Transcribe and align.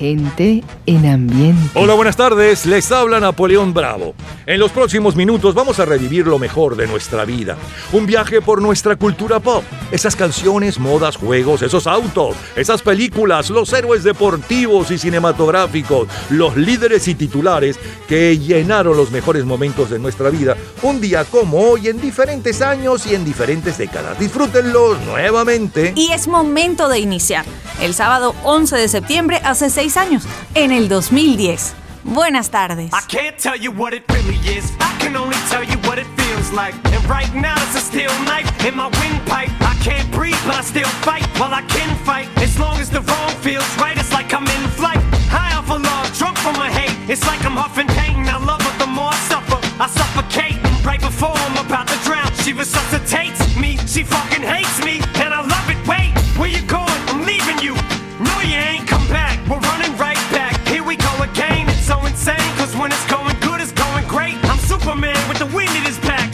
gente 0.00 0.64
en 0.86 1.06
ambiente. 1.06 1.70
Hola, 1.74 1.94
buenas 1.94 2.16
tardes. 2.16 2.66
Les 2.66 2.90
habla 2.92 3.20
Napoleón 3.20 3.74
Bravo. 3.74 4.14
En 4.46 4.58
los 4.58 4.70
próximos 4.70 5.16
minutos 5.16 5.54
vamos 5.54 5.78
a 5.78 5.84
revivir 5.84 6.26
lo 6.26 6.38
mejor 6.38 6.76
de 6.76 6.86
nuestra 6.86 7.24
vida. 7.24 7.56
Un 7.92 8.06
viaje 8.06 8.40
por 8.40 8.62
nuestra 8.62 8.96
cultura 8.96 9.40
pop. 9.40 9.62
Esas 9.92 10.16
canciones, 10.16 10.78
modas, 10.78 11.16
juegos, 11.16 11.62
esos 11.62 11.86
autos, 11.86 12.36
esas 12.56 12.82
películas, 12.82 13.50
los 13.50 13.72
héroes 13.72 14.04
deportivos 14.04 14.90
y 14.90 14.98
cinematográficos, 14.98 16.08
los 16.30 16.56
líderes 16.56 17.06
y 17.08 17.14
titulares 17.14 17.78
que 18.08 18.38
llenaron 18.38 18.96
los 18.96 19.10
mejores 19.10 19.44
momentos 19.44 19.90
de 19.90 19.98
nuestra 19.98 20.30
vida. 20.30 20.56
Un 20.82 21.00
día 21.00 21.24
como 21.24 21.58
hoy 21.58 21.88
en 21.88 22.00
diferentes 22.00 22.62
años 22.62 23.06
y 23.06 23.14
en 23.14 23.24
diferentes 23.24 23.78
décadas. 23.78 24.18
Disfrútenlos 24.18 24.98
nuevamente. 25.02 25.92
Y 25.94 26.12
es 26.12 26.26
momento 26.26 26.88
de 26.88 26.98
iniciar. 26.98 27.44
El 27.80 27.94
sábado 27.94 28.34
11 28.44 28.76
de 28.76 28.88
septiembre 28.88 29.40
hace 29.42 29.70
seis 29.70 29.96
años, 29.96 30.24
en 30.54 30.70
el 30.70 30.79
2010. 30.88 31.74
Buenas 32.04 32.48
tardes. 32.48 32.90
I 32.94 33.02
can't 33.02 33.36
tell 33.36 33.56
you 33.56 33.70
what 33.70 33.92
it 33.92 34.02
really 34.08 34.38
is. 34.48 34.72
I 34.80 34.96
can 34.98 35.14
only 35.14 35.36
tell 35.50 35.62
you 35.62 35.76
what 35.84 35.98
it 35.98 36.06
feels 36.16 36.50
like. 36.52 36.74
And 36.86 37.04
right 37.04 37.28
now 37.34 37.54
it's 37.64 37.76
a 37.76 37.80
steel 37.80 38.10
knife 38.24 38.48
in 38.64 38.74
my 38.76 38.88
windpipe. 38.88 39.50
I 39.60 39.76
can't 39.84 40.10
breathe, 40.10 40.40
but 40.46 40.54
I 40.54 40.62
still 40.62 40.88
fight. 41.04 41.26
While 41.38 41.52
I 41.52 41.60
can 41.68 41.94
fight, 42.06 42.28
as 42.38 42.58
long 42.58 42.78
as 42.80 42.88
the 42.88 43.02
wrong 43.02 43.30
feels 43.44 43.68
right, 43.76 43.96
it's 43.98 44.12
like 44.12 44.32
I'm 44.32 44.46
in 44.46 44.64
flight. 44.70 45.02
High 45.28 45.52
off 45.58 45.70
of 45.70 45.82
love, 45.82 46.06
drunk 46.16 46.38
from 46.38 46.56
my 46.56 46.70
hate. 46.70 46.96
It's 47.10 47.26
like 47.26 47.44
I'm 47.44 47.56
huffing 47.60 47.88
pain. 47.88 48.26
I 48.26 48.38
love 48.42 48.62
her 48.62 48.78
the 48.78 48.86
more 48.86 49.12
I 49.12 49.20
suffer. 49.28 49.60
I 49.84 49.86
suffocate 49.86 50.56
right 50.82 51.00
before 51.00 51.36
I'm 51.36 51.58
about 51.60 51.88
to 51.88 51.98
drown. 52.08 52.32
She 52.40 52.54
resuscitates 52.54 53.54
me. 53.60 53.76
She 53.84 54.02
fucking 54.02 54.42
hates 54.42 54.82
me, 54.82 55.04
and 55.20 55.34
I 55.34 55.44
love 55.44 55.66
it. 55.68 55.80
Wait, 55.86 56.16
where 56.40 56.48
you 56.48 56.62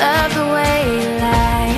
love 0.00 0.32
the 0.34 0.46
way 0.56 0.76
you 0.96 1.08
lie. 1.20 1.76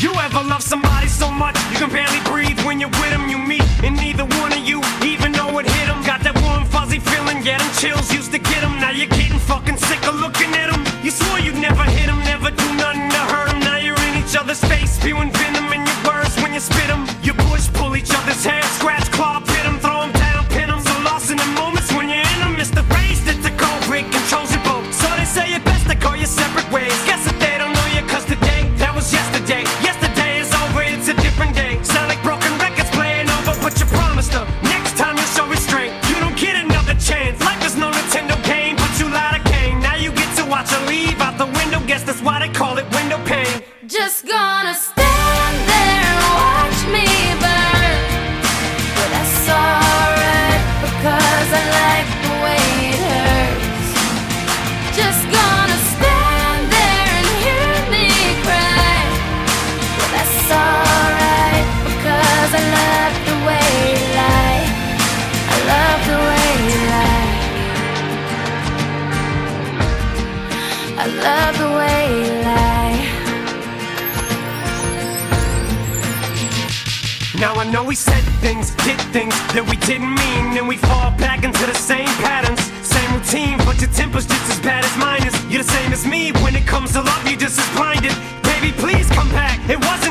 You 0.00 0.12
ever 0.26 0.42
love 0.48 0.62
somebody 0.62 1.08
so 1.08 1.30
much 1.30 1.56
you 1.70 1.76
can 1.76 1.90
barely 1.90 2.20
breathe 2.24 2.58
when 2.64 2.80
you're 2.80 2.96
with 3.00 3.10
them? 3.10 3.28
You 3.28 3.38
meet, 3.38 3.66
and 3.84 3.94
neither 3.96 4.24
one 4.40 4.52
of 4.52 4.62
you 4.70 4.80
even 5.04 5.32
know 5.32 5.58
it 5.58 5.66
hit 5.66 5.86
them. 5.86 6.02
Got 6.02 6.20
that 6.24 6.36
warm, 6.44 6.64
fuzzy 6.64 6.98
feeling, 6.98 7.42
get 7.42 7.60
them 7.60 7.70
chills, 7.76 8.10
used 8.10 8.32
to 8.32 8.38
get 8.38 8.60
them. 8.64 8.80
Now 8.80 8.90
you're 8.90 9.12
getting 9.18 9.38
fucking 9.38 9.76
sick 9.76 10.02
of 10.08 10.14
looking 10.14 10.50
at 10.56 10.72
them. 10.72 10.82
You 11.04 11.10
swore 11.10 11.38
you'd 11.38 11.60
never 11.60 11.84
hit 11.84 12.06
them, 12.06 12.20
never 12.24 12.50
do 12.50 12.68
nothing 12.80 13.08
to 13.16 13.22
hurt 13.32 13.48
them. 13.50 13.60
Now 13.60 13.76
you're 13.76 14.00
in 14.08 14.14
each 14.22 14.34
other's 14.34 14.64
face, 14.64 14.92
spewing 14.96 15.30
venom 15.30 15.68
in 15.76 15.84
your 15.84 16.00
words 16.08 16.34
when 16.40 16.54
you 16.54 16.60
spit 16.60 16.88
them. 16.88 17.04
You 17.22 17.34
push, 17.34 17.68
pull 17.76 17.94
each 17.96 18.12
other's 18.16 18.42
hair, 18.44 18.62
scratch, 18.80 19.12
claw, 19.12 19.40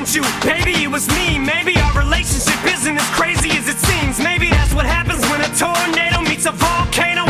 wasn't 0.09 0.25
you, 0.25 0.49
baby, 0.49 0.83
it 0.83 0.91
was 0.91 1.07
me. 1.09 1.37
Maybe 1.37 1.77
our 1.79 1.93
relationship 1.93 2.63
isn't 2.65 2.97
as 2.97 3.09
crazy 3.09 3.51
as 3.51 3.67
it 3.67 3.77
seems. 3.77 4.19
Maybe 4.19 4.49
that's 4.49 4.73
what 4.73 4.85
happens 4.85 5.21
when 5.29 5.41
a 5.41 5.49
tornado 5.55 6.21
meets 6.21 6.45
a 6.45 6.51
volcano. 6.51 7.28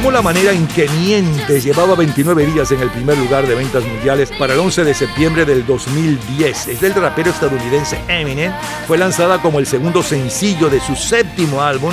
Amo 0.00 0.10
la 0.10 0.22
manera 0.22 0.52
en 0.52 0.66
que 0.66 0.88
Mientes 0.88 1.62
llevaba 1.62 1.94
29 1.94 2.46
días 2.46 2.72
en 2.72 2.80
el 2.80 2.88
primer 2.88 3.18
lugar 3.18 3.46
de 3.46 3.54
ventas 3.54 3.84
mundiales 3.84 4.32
para 4.38 4.54
el 4.54 4.60
11 4.60 4.84
de 4.84 4.94
septiembre 4.94 5.44
del 5.44 5.66
2010. 5.66 6.68
Es 6.68 6.80
del 6.80 6.94
rapero 6.94 7.28
estadounidense 7.28 8.00
Eminem. 8.08 8.50
Fue 8.86 8.96
lanzada 8.96 9.42
como 9.42 9.58
el 9.58 9.66
segundo 9.66 10.02
sencillo 10.02 10.70
de 10.70 10.80
su 10.80 10.96
séptimo 10.96 11.60
álbum, 11.60 11.92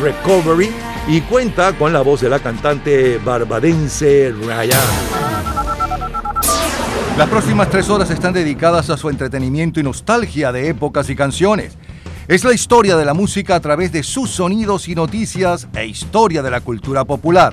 Recovery, 0.00 0.70
y 1.08 1.20
cuenta 1.20 1.74
con 1.74 1.92
la 1.92 2.00
voz 2.00 2.22
de 2.22 2.30
la 2.30 2.38
cantante 2.38 3.18
barbadense 3.18 4.32
Ryan. 4.32 4.80
Las 7.18 7.28
próximas 7.28 7.68
tres 7.68 7.90
horas 7.90 8.10
están 8.10 8.32
dedicadas 8.32 8.88
a 8.88 8.96
su 8.96 9.10
entretenimiento 9.10 9.78
y 9.78 9.82
nostalgia 9.82 10.52
de 10.52 10.70
épocas 10.70 11.10
y 11.10 11.14
canciones. 11.14 11.76
Es 12.32 12.44
la 12.44 12.54
historia 12.54 12.96
de 12.96 13.04
la 13.04 13.12
música 13.12 13.56
a 13.56 13.60
través 13.60 13.92
de 13.92 14.02
sus 14.02 14.30
sonidos 14.30 14.88
y 14.88 14.94
noticias 14.94 15.68
e 15.74 15.84
historia 15.84 16.40
de 16.40 16.50
la 16.50 16.62
cultura 16.62 17.04
popular. 17.04 17.52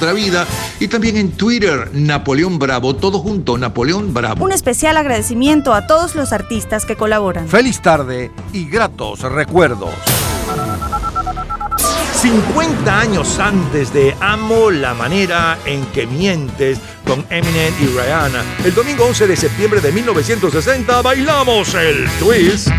vida 0.11 0.47
y 0.79 0.87
también 0.87 1.17
en 1.17 1.31
Twitter, 1.31 1.89
Napoleón 1.93 2.59
Bravo, 2.59 2.95
todo 2.95 3.19
junto, 3.19 3.57
Napoleón 3.57 4.13
Bravo. 4.13 4.43
Un 4.43 4.51
especial 4.51 4.97
agradecimiento 4.97 5.73
a 5.73 5.87
todos 5.87 6.15
los 6.15 6.33
artistas 6.33 6.85
que 6.85 6.95
colaboran. 6.95 7.47
Feliz 7.47 7.81
tarde 7.81 8.31
y 8.51 8.65
gratos 8.65 9.21
recuerdos. 9.21 9.93
50 12.21 12.99
años 12.99 13.39
antes 13.39 13.91
de 13.93 14.15
Amo 14.19 14.69
la 14.69 14.93
manera 14.93 15.57
en 15.65 15.83
que 15.87 16.05
mientes 16.05 16.79
con 17.05 17.25
Eminem 17.31 17.73
y 17.81 17.87
Rihanna, 17.87 18.43
el 18.63 18.75
domingo 18.75 19.05
11 19.05 19.25
de 19.25 19.35
septiembre 19.35 19.81
de 19.81 19.91
1960 19.91 21.01
bailamos 21.01 21.73
el 21.73 22.07
twist. 22.19 22.69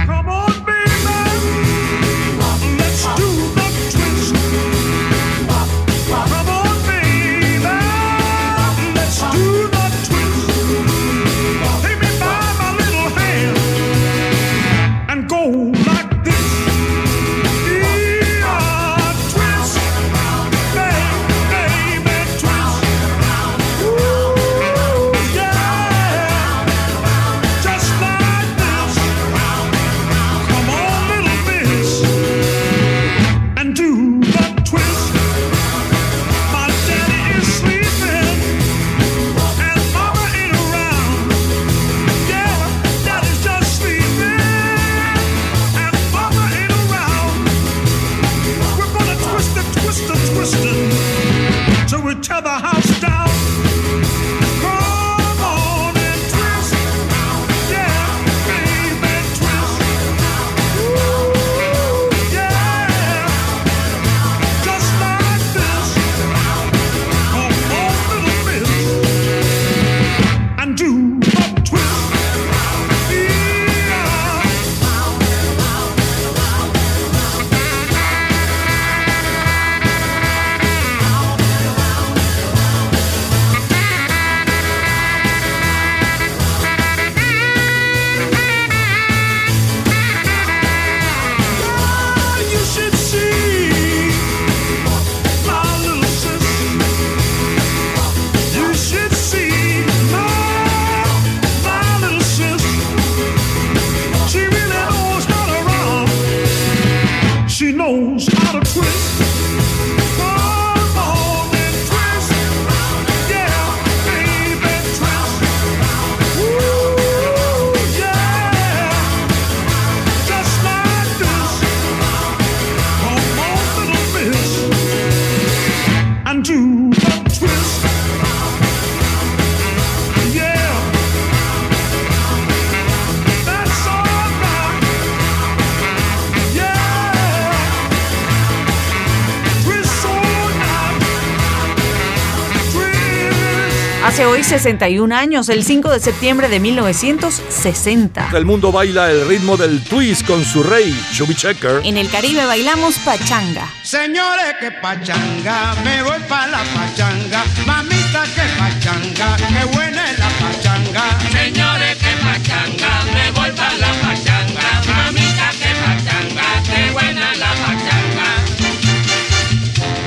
61 144.52 145.16
años, 145.16 145.48
el 145.48 145.64
5 145.64 145.88
de 145.88 145.98
septiembre 145.98 146.50
de 146.50 146.60
1960. 146.60 148.32
El 148.34 148.44
mundo 148.44 148.70
baila 148.70 149.10
el 149.10 149.26
ritmo 149.26 149.56
del 149.56 149.82
twist 149.82 150.26
con 150.26 150.44
su 150.44 150.62
rey, 150.62 150.94
Chubby 151.14 151.34
Checker. 151.34 151.80
En 151.84 151.96
el 151.96 152.10
Caribe 152.10 152.44
bailamos 152.44 152.98
pachanga. 152.98 153.66
Señores, 153.82 154.56
que 154.60 154.70
pachanga, 154.70 155.74
me 155.82 156.02
voy 156.02 156.20
pa' 156.28 156.48
la 156.48 156.62
pachanga. 156.64 157.44
Mamita, 157.64 158.24
que 158.24 158.42
pachanga, 158.58 159.36
qué 159.38 159.64
buena 159.74 160.10
es 160.10 160.18
la 160.18 160.28
pachanga. 160.28 161.18
Señores, 161.30 161.96
que 161.96 162.12
pachanga, 162.22 163.04
me 163.14 163.30
voy 163.30 163.50
pa' 163.52 163.72
la 163.78 163.92
pachanga. 164.02 164.82
Mamita, 164.86 165.50
que 165.52 165.72
pachanga, 165.80 166.62
qué 166.66 166.90
buena 166.92 167.34
la 167.36 167.50
pachanga. 167.54 167.92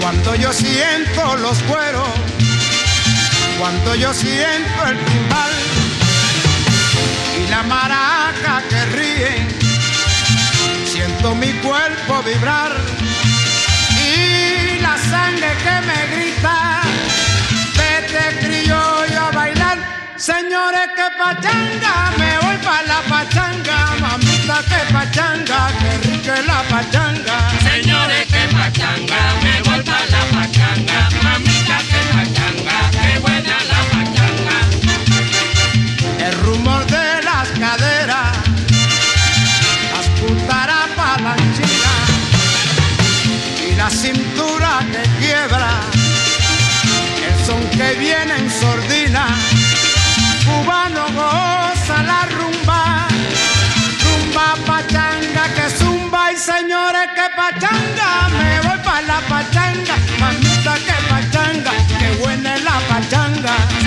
Cuando 0.01 0.36
yo 0.36 0.53
siento 0.53 1.36
los 1.38 1.63
cueros, 1.63 2.07
cuando 3.65 3.95
yo 3.95 4.13
siento 4.13 4.85
el 4.85 4.95
timbal 5.06 5.51
y 7.35 7.50
la 7.50 7.63
maraca 7.63 8.62
que 8.69 8.86
ríe, 8.95 9.48
siento 10.86 11.34
mi 11.34 11.51
cuerpo 11.65 12.22
vibrar 12.22 12.74
y 13.89 14.79
la 14.81 14.95
sangre 15.10 15.50
que 15.63 15.75
me 15.88 16.00
grita, 16.15 16.81
vete 17.75 18.45
criollo 18.45 19.19
a 19.19 19.31
bailar, 19.31 19.79
señores 20.15 20.88
que 20.95 21.07
pachanga, 21.17 22.12
me 22.19 22.38
voy 22.45 22.57
pa' 22.57 22.84
la 22.84 23.01
pachanga, 23.10 23.95
mamita 24.00 24.57
que 24.69 24.93
pachanga, 24.93 25.72
que 25.79 26.07
rica 26.07 26.36
la 26.45 26.62
pachanga. 26.69 27.38
Señores, 27.63 28.27
que 28.27 28.48
pachanga, 28.55 29.22
me 29.41 29.62
voy 29.63 29.81
pa' 29.81 30.05
la 30.12 30.24
pachanga. 30.38 31.25
que 57.15 57.29
pachanga, 57.36 58.27
me 58.38 58.60
voy 58.67 58.77
pa' 58.84 59.01
la 59.01 59.19
pachanga, 59.29 59.95
mamita 60.19 60.75
que 60.86 60.98
pachanga, 61.10 61.72
que 62.00 62.10
buena 62.22 62.55
es 62.55 62.63
la 62.63 62.77
pachanga. 62.89 63.85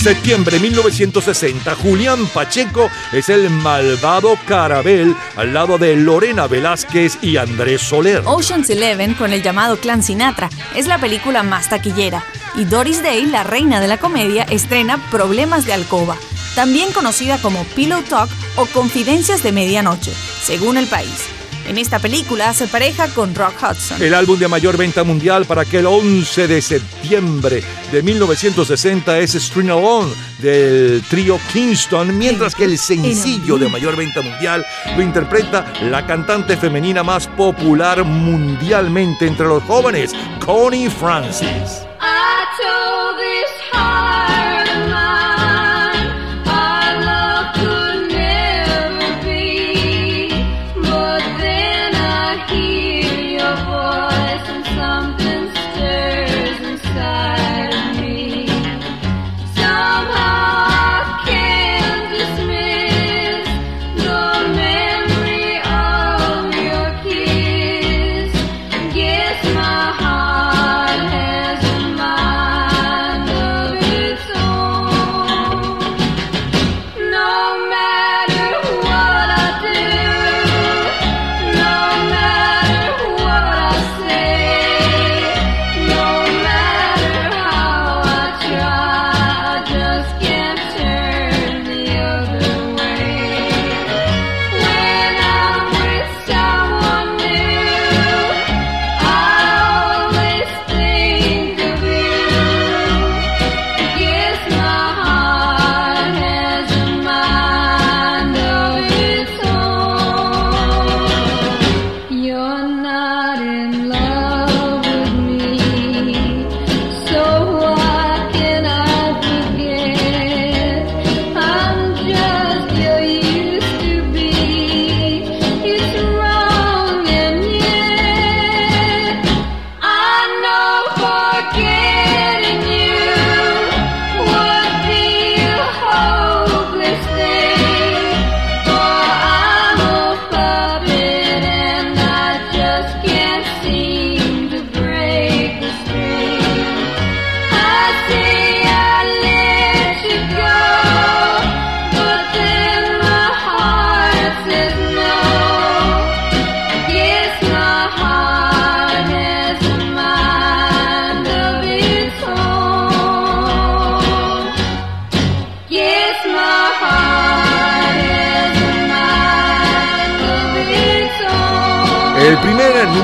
Septiembre 0.00 0.58
1960, 0.58 1.74
Julián 1.74 2.26
Pacheco 2.28 2.88
es 3.12 3.28
el 3.28 3.50
malvado 3.50 4.38
Carabel 4.46 5.14
al 5.36 5.52
lado 5.52 5.76
de 5.76 5.94
Lorena 5.94 6.46
Velázquez 6.46 7.18
y 7.20 7.36
Andrés 7.36 7.82
Soler. 7.82 8.22
Ocean's 8.24 8.70
Eleven, 8.70 9.12
con 9.12 9.34
el 9.34 9.42
llamado 9.42 9.78
Clan 9.78 10.02
Sinatra, 10.02 10.48
es 10.74 10.86
la 10.86 10.96
película 10.96 11.42
más 11.42 11.68
taquillera. 11.68 12.24
Y 12.56 12.64
Doris 12.64 13.02
Day, 13.02 13.26
la 13.26 13.44
reina 13.44 13.78
de 13.78 13.88
la 13.88 13.98
comedia, 13.98 14.44
estrena 14.44 14.96
Problemas 15.10 15.66
de 15.66 15.74
Alcoba, 15.74 16.16
también 16.54 16.92
conocida 16.92 17.36
como 17.36 17.64
Pillow 17.64 18.02
Talk 18.02 18.30
o 18.56 18.64
Confidencias 18.64 19.42
de 19.42 19.52
Medianoche, 19.52 20.14
según 20.42 20.78
el 20.78 20.86
país. 20.86 21.39
En 21.66 21.78
esta 21.78 21.98
película 21.98 22.52
se 22.52 22.66
pareja 22.66 23.08
con 23.08 23.34
Rock 23.34 23.54
Hudson. 23.62 24.02
El 24.02 24.14
álbum 24.14 24.38
de 24.38 24.48
mayor 24.48 24.76
venta 24.76 25.04
mundial 25.04 25.44
para 25.44 25.62
aquel 25.62 25.86
11 25.86 26.48
de 26.48 26.62
septiembre 26.62 27.62
de 27.92 28.02
1960 28.02 29.18
es 29.18 29.34
String 29.34 29.70
Alone 29.70 30.12
del 30.38 31.02
trío 31.08 31.38
Kingston, 31.52 32.16
mientras 32.16 32.54
que 32.54 32.64
el 32.64 32.78
sencillo 32.78 33.58
de 33.58 33.68
mayor 33.68 33.96
venta 33.96 34.22
mundial 34.22 34.64
lo 34.96 35.02
interpreta 35.02 35.72
la 35.82 36.06
cantante 36.06 36.56
femenina 36.56 37.02
más 37.02 37.26
popular 37.28 38.04
mundialmente 38.04 39.26
entre 39.26 39.46
los 39.46 39.62
jóvenes, 39.64 40.12
Connie 40.44 40.88
Francis. 40.88 41.86
I 42.00 42.46
told 42.58 43.18
this 43.18 43.50
heart 43.72 44.59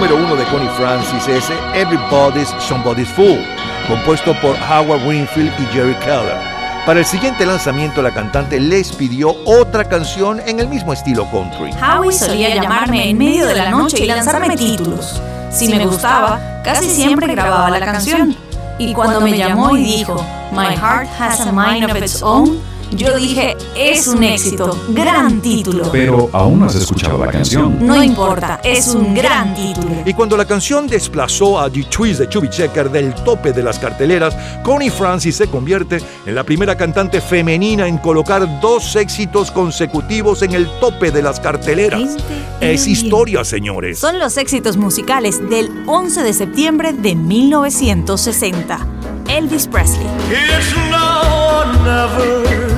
número 0.08 0.24
uno 0.24 0.36
de 0.36 0.44
Connie 0.46 0.68
Francis 0.76 1.26
es 1.26 1.50
Everybody's 1.74 2.48
Somebody's 2.60 3.08
Fool, 3.08 3.44
compuesto 3.88 4.34
por 4.40 4.54
Howard 4.70 5.04
Winfield 5.04 5.52
y 5.58 5.66
Jerry 5.74 5.94
Keller. 5.96 6.36
Para 6.84 7.00
el 7.00 7.04
siguiente 7.04 7.44
lanzamiento, 7.44 8.02
la 8.02 8.12
cantante 8.12 8.60
les 8.60 8.92
pidió 8.92 9.34
otra 9.44 9.84
canción 9.84 10.40
en 10.46 10.60
el 10.60 10.68
mismo 10.68 10.92
estilo 10.92 11.28
country. 11.30 11.72
Howie 11.82 12.12
solía 12.12 12.54
llamarme 12.54 13.10
en 13.10 13.18
medio 13.18 13.48
de 13.48 13.54
la 13.56 13.70
noche 13.70 14.04
y 14.04 14.06
lanzarme 14.06 14.56
títulos. 14.56 15.20
Si 15.50 15.66
me 15.68 15.84
gustaba, 15.84 16.62
casi 16.62 16.88
siempre 16.88 17.26
grababa 17.26 17.68
la 17.70 17.80
canción. 17.80 18.36
Y 18.78 18.92
cuando 18.92 19.20
me 19.20 19.36
llamó 19.36 19.76
y 19.76 19.82
dijo, 19.82 20.24
My 20.52 20.76
Heart 20.76 21.08
Has 21.18 21.40
a 21.40 21.50
Mind 21.50 21.90
of 21.90 21.96
Its 21.96 22.22
Own, 22.22 22.60
yo 22.92 23.16
dije, 23.16 23.56
es 23.76 24.06
un 24.06 24.22
éxito, 24.22 24.78
gran 24.90 25.40
título. 25.40 25.90
Pero 25.90 26.30
aún 26.32 26.60
no 26.60 26.66
has 26.66 26.74
escuchado 26.74 27.18
la 27.24 27.30
canción. 27.30 27.84
No 27.84 28.02
importa, 28.02 28.60
es 28.62 28.88
un 28.88 29.14
gran 29.14 29.54
título. 29.54 30.02
Y 30.04 30.14
cuando 30.14 30.36
la 30.36 30.44
canción 30.44 30.86
desplazó 30.86 31.58
a 31.58 31.70
The 31.70 31.84
Twist 31.84 32.20
de 32.20 32.28
Chubby 32.28 32.48
Checker 32.48 32.90
del 32.90 33.14
tope 33.14 33.52
de 33.52 33.62
las 33.62 33.78
carteleras, 33.78 34.36
Connie 34.62 34.90
Francis 34.90 35.36
se 35.36 35.48
convierte 35.48 35.98
en 36.24 36.34
la 36.34 36.44
primera 36.44 36.76
cantante 36.76 37.20
femenina 37.20 37.86
en 37.88 37.98
colocar 37.98 38.60
dos 38.60 38.94
éxitos 38.96 39.50
consecutivos 39.50 40.42
en 40.42 40.52
el 40.52 40.68
tope 40.80 41.10
de 41.10 41.22
las 41.22 41.40
carteleras. 41.40 42.16
Es 42.60 42.86
historia, 42.86 43.44
señores. 43.44 43.98
Son 43.98 44.18
los 44.18 44.36
éxitos 44.36 44.76
musicales 44.76 45.40
del 45.50 45.70
11 45.86 46.22
de 46.22 46.32
septiembre 46.32 46.92
de 46.92 47.14
1960. 47.14 48.86
Elvis 49.28 49.66
Presley. 49.66 50.06
It's 50.30 50.74
now 50.90 51.60
or 51.60 51.66
never. 51.84 52.75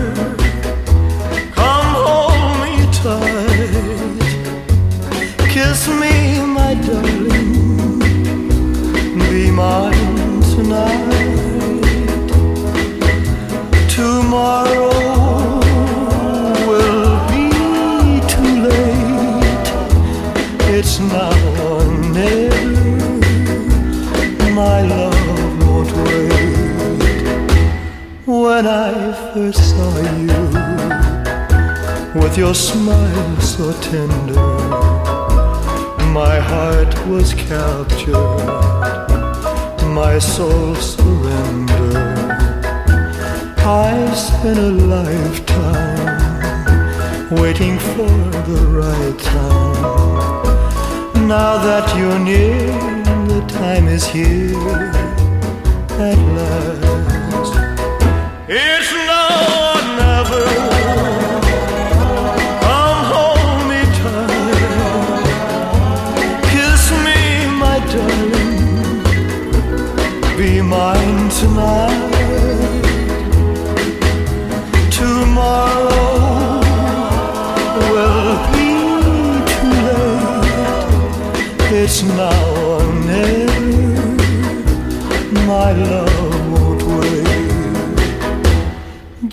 Kiss 5.59 5.89
me, 5.89 6.15
my 6.47 6.75
darling. 6.87 7.99
Be 9.19 9.51
mine 9.51 10.41
tonight. 10.55 11.07
Tomorrow 13.91 14.93
will 16.69 17.11
be 17.31 17.45
too 18.33 18.53
late. 18.69 19.69
It's 20.77 20.95
now 21.01 21.35
or 21.67 21.83
never. 22.19 22.67
My 24.55 24.79
love 24.83 25.23
won't 25.67 25.91
wait. 26.05 27.51
When 28.27 28.65
I 28.65 29.13
first 29.35 29.63
saw 29.71 29.93
you, 30.23 30.45
with 32.21 32.39
your 32.39 32.55
smile 32.55 33.41
so 33.41 33.73
tender, 33.81 35.08
my 36.13 36.39
heart 36.39 36.95
was 37.07 37.35
captured, 37.35 38.15
my 39.95 40.19
soul 40.19 40.75
surrendered. 40.75 41.97
I 43.61 44.13
spent 44.15 44.59
a 44.59 44.71
lifetime 44.97 46.19
waiting 47.31 47.79
for 47.79 48.09
the 48.51 48.67
right 48.81 49.19
time. 49.19 50.47
Now 51.29 51.59
that 51.59 51.95
you're 51.99 52.19
near, 52.19 52.73
the 53.29 53.45
time 53.47 53.87
is 53.87 54.07
here 54.07 54.91
at 56.09 56.19
last. 56.37 57.55
It's 58.49 58.98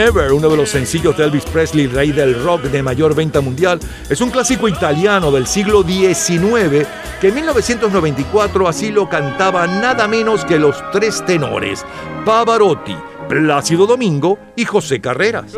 Never, 0.00 0.32
uno 0.32 0.48
de 0.48 0.56
los 0.56 0.70
sencillos 0.70 1.14
de 1.14 1.24
Elvis 1.24 1.44
Presley, 1.44 1.86
rey 1.86 2.10
del 2.10 2.42
rock 2.42 2.62
de 2.62 2.82
mayor 2.82 3.14
venta 3.14 3.42
mundial, 3.42 3.78
es 4.08 4.22
un 4.22 4.30
clásico 4.30 4.66
italiano 4.66 5.30
del 5.30 5.46
siglo 5.46 5.82
XIX 5.82 6.88
que 7.20 7.28
en 7.28 7.34
1994 7.34 8.66
así 8.66 8.90
lo 8.90 9.10
cantaba 9.10 9.66
nada 9.66 10.08
menos 10.08 10.46
que 10.46 10.58
los 10.58 10.82
tres 10.90 11.22
tenores, 11.26 11.84
Pavarotti, 12.24 12.96
Plácido 13.28 13.86
Domingo 13.86 14.38
y 14.56 14.64
José 14.64 15.02
Carreras. 15.02 15.52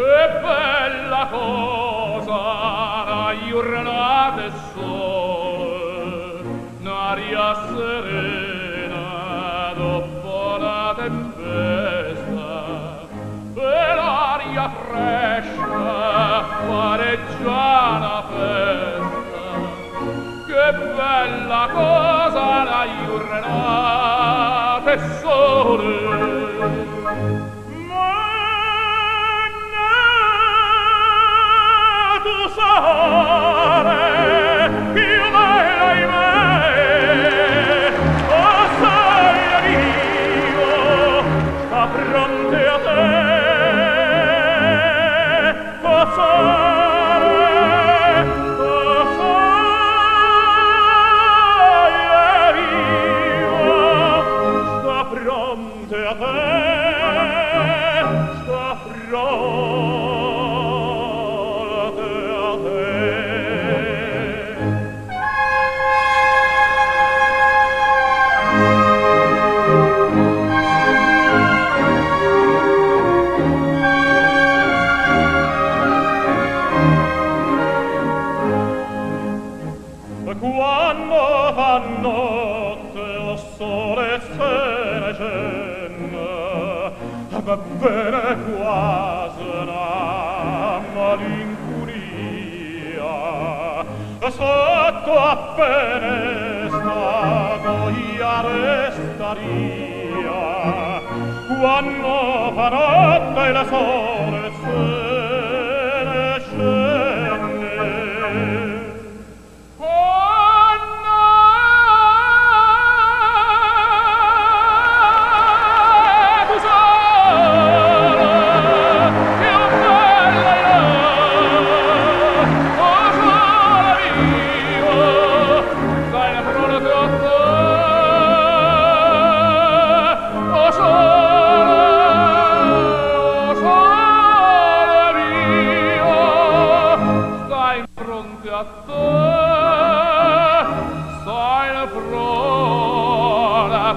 cresce 14.92 15.64
pareggiana 16.68 18.22
festa 18.28 19.40
che 20.46 20.66
bella 20.96 21.68
cosa 21.72 22.64
la 22.64 22.84
iurnata 23.06 24.90
e 24.92 24.98
sole 25.20 26.02
From 42.12 42.41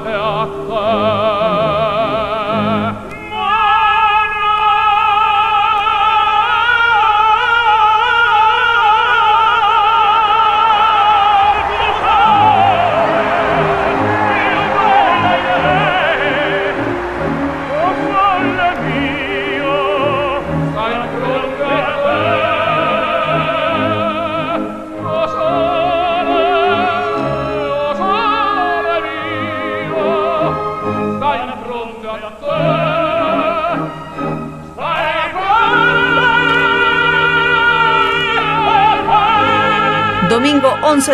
peacque 0.04 1.85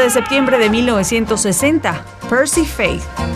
de 0.01 0.09
septiembre 0.09 0.57
de 0.57 0.69
1960, 0.69 2.03
Percy 2.27 2.65
Faith. 2.65 3.30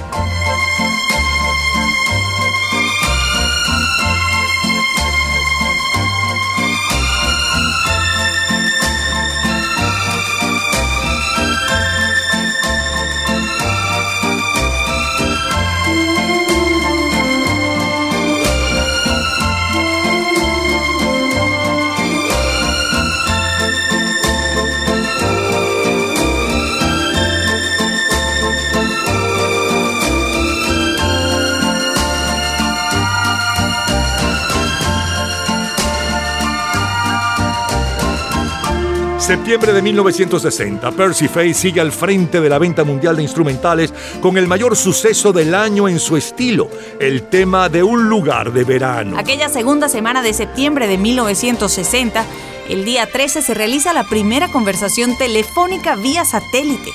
Septiembre 39.45 39.73
de 39.73 39.81
1960, 39.84 40.91
Percy 40.93 41.27
Faye 41.27 41.53
sigue 41.53 41.79
al 41.79 41.91
frente 41.91 42.41
de 42.41 42.49
la 42.49 42.58
venta 42.58 42.84
mundial 42.84 43.15
de 43.15 43.21
instrumentales 43.21 43.93
con 44.19 44.39
el 44.39 44.47
mayor 44.47 44.75
suceso 44.75 45.31
del 45.31 45.53
año 45.53 45.88
en 45.88 45.99
su 45.99 46.17
estilo, 46.17 46.67
el 46.99 47.29
tema 47.29 47.69
de 47.69 47.84
un 47.84 48.10
lugar 48.10 48.51
de 48.51 48.63
verano. 48.63 49.19
Aquella 49.19 49.47
segunda 49.49 49.88
semana 49.88 50.23
de 50.23 50.34
septiembre 50.34 50.88
de 50.88 50.97
1960, 50.97 52.25
el 52.69 52.86
día 52.86 53.05
13 53.05 53.43
se 53.43 53.53
realiza 53.53 53.93
la 53.93 54.05
primera 54.05 54.51
conversación 54.51 55.15
telefónica 55.15 55.95
vía 55.95 56.25
satélite 56.25 56.89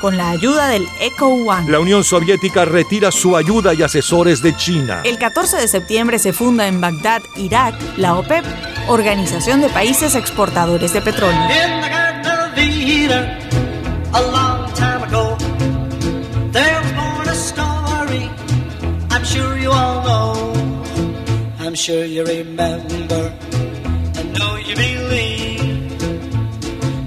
con 0.00 0.16
la 0.16 0.30
ayuda 0.30 0.68
del 0.68 0.88
Echo 1.02 1.28
One. 1.28 1.70
La 1.70 1.80
Unión 1.80 2.02
Soviética 2.02 2.64
retira 2.64 3.10
su 3.10 3.36
ayuda 3.36 3.74
y 3.74 3.82
asesores 3.82 4.40
de 4.40 4.56
China. 4.56 5.02
El 5.04 5.18
14 5.18 5.58
de 5.58 5.68
septiembre 5.68 6.18
se 6.18 6.32
funda 6.32 6.66
en 6.66 6.80
Bagdad, 6.80 7.20
Irak, 7.36 7.74
la 7.98 8.14
OPEP, 8.14 8.46
Organización 8.90 9.60
de 9.60 9.68
Países 9.68 10.16
Exportadores 10.16 10.92
de 10.92 11.00
Petróleo. 11.00 11.38
I'm 21.60 21.76
sure 21.76 22.04
you 22.04 22.24
remember. 22.24 23.32
I 24.16 24.22
know 24.34 24.56
you 24.56 24.74
believe 24.74 26.00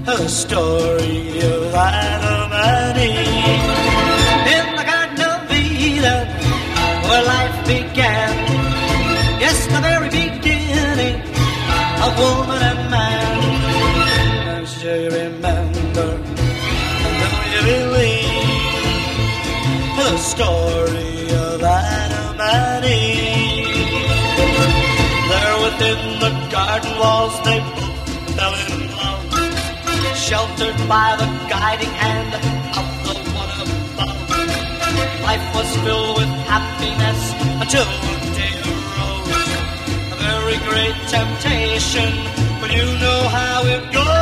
the 0.06 0.26
story 0.26 1.38
of 1.42 1.74
Adam 1.74 2.23
sheltered 30.34 30.76
by 30.88 31.14
the 31.16 31.26
guiding 31.48 31.94
hand 32.02 32.34
of 32.78 32.86
the 33.06 33.14
one 33.42 33.52
above. 33.62 34.18
Life 35.28 35.46
was 35.54 35.68
filled 35.84 36.16
with 36.18 36.32
happiness 36.50 37.20
until 37.62 37.84
the 37.84 38.16
day 38.38 38.56
arose. 38.66 39.30
A 40.10 40.18
very 40.28 40.58
great 40.68 40.98
temptation, 41.06 42.10
but 42.60 42.70
you 42.76 42.84
know 43.04 43.20
how 43.28 43.64
it 43.74 43.92
goes. 43.92 44.13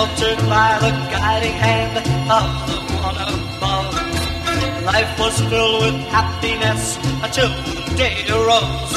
Sheltered 0.00 0.38
by 0.48 0.78
the 0.80 0.90
guiding 1.12 1.52
hand 1.52 1.94
of 1.98 2.48
the 2.68 2.78
one 3.04 3.18
above. 3.32 3.92
Life 4.84 5.12
was 5.18 5.36
filled 5.50 5.82
with 5.82 5.98
happiness 6.08 6.96
until 7.24 7.48
the 7.66 7.74
day 7.96 8.16
arose. 8.30 8.92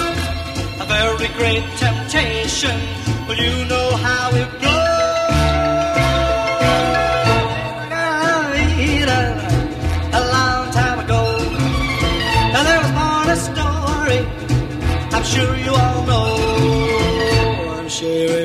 A 0.80 0.86
very 0.88 1.28
great 1.40 1.66
temptation, 1.84 2.78
but 3.28 3.38
you 3.38 3.54
know 3.66 3.88
how 3.98 4.30
it 4.44 4.50
goes. 4.62 4.82
A 10.20 10.24
long 10.36 10.72
time 10.72 11.00
ago, 11.06 11.24
and 12.56 12.64
there 12.68 12.80
was 12.84 12.92
born 13.00 13.28
a 13.36 13.38
story. 13.50 14.22
I'm 15.16 15.26
sure 15.34 15.56
you 15.66 15.72
all 15.84 16.06
know. 16.10 16.30
I'm 17.78 17.90
sure 17.90 18.43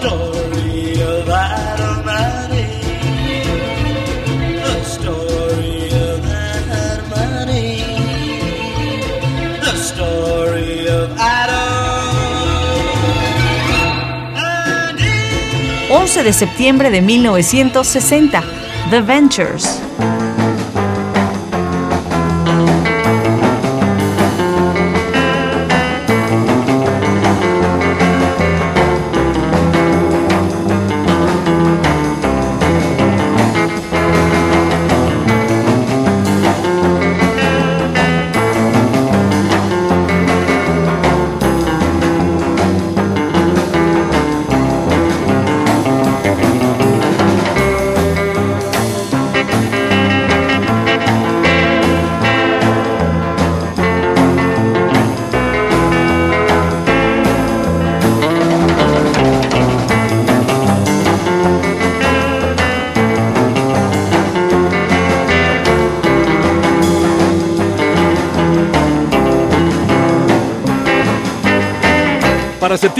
story 0.00 0.50
story 4.84 5.88
of 5.90 6.24
Adam 6.24 7.12
and 7.16 7.50
Eve. 7.50 8.00
The 9.60 9.76
story 9.76 10.88
of 10.88 11.10
Adam. 11.18 11.58
11 15.90 16.22
de 16.22 16.32
septiembre 16.32 16.90
de 16.90 17.00
1960, 17.00 18.40
The 18.90 19.00
Ventures. 19.02 19.79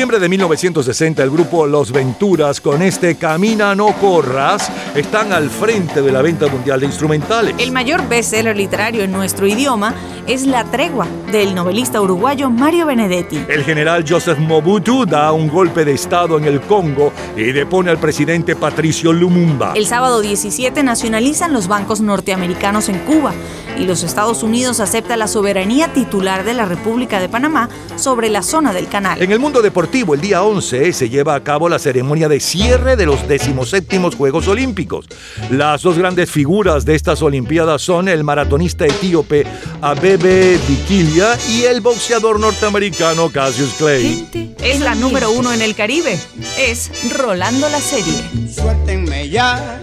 Septiembre 0.00 0.18
de 0.18 0.30
1960, 0.30 1.22
el 1.22 1.30
grupo 1.30 1.66
Los 1.66 1.92
Venturas, 1.92 2.62
con 2.62 2.80
este 2.80 3.16
Camina 3.16 3.74
no 3.74 3.88
corras, 4.00 4.72
están 4.94 5.30
al 5.30 5.50
frente 5.50 6.00
de 6.00 6.10
la 6.10 6.22
venta 6.22 6.46
mundial 6.46 6.80
de 6.80 6.86
instrumentales. 6.86 7.54
El 7.58 7.70
mayor 7.70 8.08
bestseller 8.08 8.56
literario 8.56 9.02
en 9.02 9.12
nuestro 9.12 9.46
idioma 9.46 9.94
es 10.26 10.46
La 10.46 10.64
Tregua, 10.64 11.06
del 11.30 11.54
novelista 11.54 12.00
uruguayo 12.00 12.48
Mario 12.48 12.86
Benedetti. 12.86 13.44
El 13.46 13.62
general 13.62 14.06
Joseph 14.08 14.38
Mobutu 14.38 15.04
da 15.04 15.32
un 15.32 15.48
golpe 15.48 15.84
de 15.84 15.92
estado 15.92 16.38
en 16.38 16.44
el 16.44 16.62
Congo 16.62 17.12
y 17.36 17.52
depone 17.52 17.90
al 17.90 17.98
presidente 17.98 18.56
Patricio 18.56 19.12
Lumumba. 19.12 19.74
El 19.76 19.84
sábado 19.84 20.22
17 20.22 20.82
nacionalizan 20.82 21.52
los 21.52 21.68
bancos 21.68 22.00
norteamericanos 22.00 22.88
en 22.88 23.00
Cuba 23.00 23.34
y 23.81 23.87
los 23.87 24.03
Estados 24.03 24.43
Unidos 24.43 24.79
acepta 24.79 25.16
la 25.16 25.27
soberanía 25.27 25.93
titular 25.93 26.45
de 26.45 26.53
la 26.53 26.66
República 26.66 27.19
de 27.19 27.29
Panamá 27.29 27.69
sobre 27.97 28.29
la 28.29 28.43
zona 28.43 28.75
del 28.75 28.88
canal. 28.88 29.23
En 29.23 29.33
el 29.33 29.38
mundo 29.38 29.62
deportivo, 29.62 30.14
el 30.14 30.21
día 30.21 30.43
11 30.43 30.93
se 30.93 31.09
lleva 31.09 31.35
a 31.35 31.43
cabo 31.43 31.69
la 31.69 31.79
ceremonia 31.79 32.29
de 32.29 32.40
cierre 32.40 32.97
de 32.97 33.07
los 33.07 33.27
17 33.27 33.99
Juegos 34.16 34.49
Olímpicos. 34.49 35.07
Las 35.51 35.83
dos 35.83 35.97
grandes 35.97 36.31
figuras 36.31 36.85
de 36.85 36.95
estas 36.95 37.23
Olimpiadas 37.23 37.81
son 37.81 38.09
el 38.09 38.23
maratonista 38.23 38.85
etíope 38.85 39.47
Abebe 39.81 40.59
Bikila 40.69 41.38
y 41.49 41.62
el 41.62 41.81
boxeador 41.81 42.38
norteamericano 42.38 43.31
Cassius 43.31 43.73
Clay. 43.75 44.55
Es 44.62 44.81
la 44.81 44.95
número 44.95 45.31
uno 45.31 45.53
en 45.53 45.62
el 45.62 45.75
Caribe. 45.75 46.19
Es 46.59 46.90
Rolando 47.16 47.69
la 47.71 47.81
Serie. 47.81 48.14
Suéltenme 48.55 49.29
ya, 49.31 49.81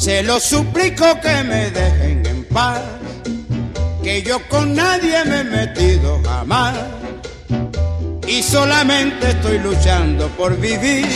se 0.00 0.22
lo 0.22 0.40
suplico 0.40 1.20
que 1.20 1.44
me 1.44 1.70
dejen 1.70 2.24
en 2.24 2.44
paz, 2.46 2.80
que 4.02 4.22
yo 4.22 4.40
con 4.48 4.74
nadie 4.74 5.22
me 5.26 5.40
he 5.40 5.44
metido 5.44 6.18
jamás 6.24 6.74
y 8.26 8.42
solamente 8.42 9.28
estoy 9.28 9.58
luchando 9.58 10.28
por 10.38 10.58
vivir 10.58 11.06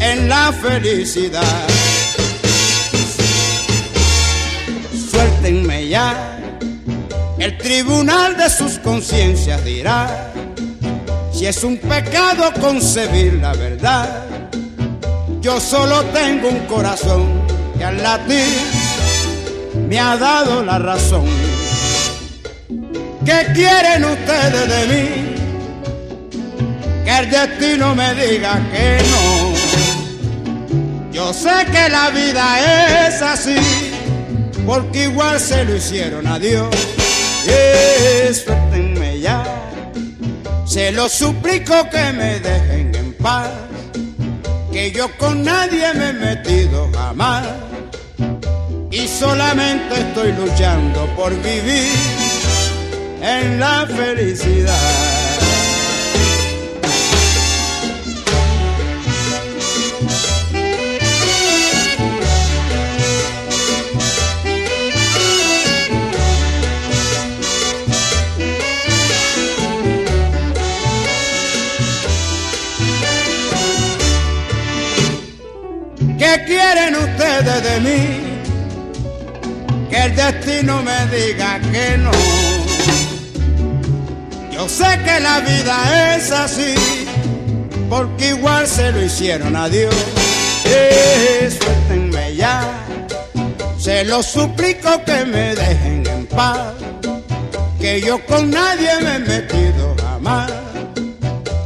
en 0.00 0.28
la 0.28 0.52
felicidad. 0.52 1.68
Suéltenme 5.08 5.86
ya, 5.86 6.40
el 7.38 7.56
tribunal 7.58 8.36
de 8.36 8.50
sus 8.50 8.80
conciencias 8.80 9.64
dirá 9.64 10.32
Si 11.32 11.46
es 11.46 11.62
un 11.62 11.78
pecado 11.78 12.52
concebir 12.60 13.34
la 13.34 13.52
verdad, 13.52 14.35
yo 15.40 15.60
solo 15.60 16.02
tengo 16.06 16.48
un 16.48 16.66
corazón 16.66 17.26
que 17.78 17.84
al 17.84 18.02
latir 18.02 18.46
me 19.88 19.98
ha 19.98 20.16
dado 20.16 20.64
la 20.64 20.78
razón. 20.78 21.24
¿Qué 23.24 23.46
quieren 23.54 24.04
ustedes 24.04 24.68
de 24.68 24.86
mí? 24.94 25.08
Que 27.04 27.18
el 27.18 27.30
destino 27.30 27.94
me 27.94 28.14
diga 28.14 28.60
que 28.72 28.98
no. 29.10 29.52
Yo 31.12 31.32
sé 31.32 31.66
que 31.72 31.88
la 31.88 32.10
vida 32.10 33.08
es 33.08 33.22
así, 33.22 33.56
porque 34.66 35.04
igual 35.04 35.40
se 35.40 35.64
lo 35.64 35.76
hicieron 35.76 36.26
a 36.26 36.38
Dios. 36.38 36.68
Eh, 37.48 38.32
suéltenme 38.34 39.20
ya, 39.20 39.42
se 40.66 40.92
lo 40.92 41.08
suplico 41.08 41.88
que 41.90 42.12
me 42.12 42.38
dejen 42.40 42.94
en 42.94 43.14
paz, 43.14 43.50
que 44.76 44.92
yo 44.92 45.08
con 45.16 45.42
nadie 45.42 45.94
me 45.94 46.10
he 46.10 46.12
metido 46.12 46.90
jamás 46.92 47.46
y 48.90 49.08
solamente 49.08 50.00
estoy 50.00 50.32
luchando 50.32 51.06
por 51.16 51.30
vivir 51.42 51.94
en 53.22 53.58
la 53.58 53.86
felicidad. 53.86 55.15
Que 79.90 80.04
el 80.04 80.16
destino 80.16 80.82
me 80.82 81.06
diga 81.16 81.60
que 81.72 81.98
no. 81.98 82.10
Yo 84.52 84.68
sé 84.68 84.98
que 85.04 85.20
la 85.20 85.40
vida 85.40 86.16
es 86.16 86.30
así, 86.30 86.74
porque 87.90 88.28
igual 88.30 88.66
se 88.68 88.92
lo 88.92 89.04
hicieron 89.04 89.56
a 89.56 89.68
Dios. 89.68 89.94
Eh, 90.64 91.50
suéltenme 91.50 92.36
ya, 92.36 92.62
se 93.78 94.04
lo 94.04 94.22
suplico 94.22 95.02
que 95.04 95.24
me 95.24 95.54
dejen 95.54 96.06
en 96.06 96.26
paz, 96.26 96.72
que 97.80 98.00
yo 98.00 98.24
con 98.26 98.50
nadie 98.50 98.90
me 99.02 99.16
he 99.16 99.18
metido 99.18 99.94
jamás 100.02 100.52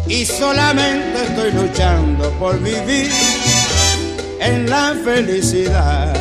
y 0.09 0.25
solamente 0.27 1.23
estoy 1.25 1.53
luchando 1.53 2.31
por 2.33 2.59
vivir 2.61 3.11
en 4.41 4.69
la 4.69 4.97
felicidad. 5.05 6.15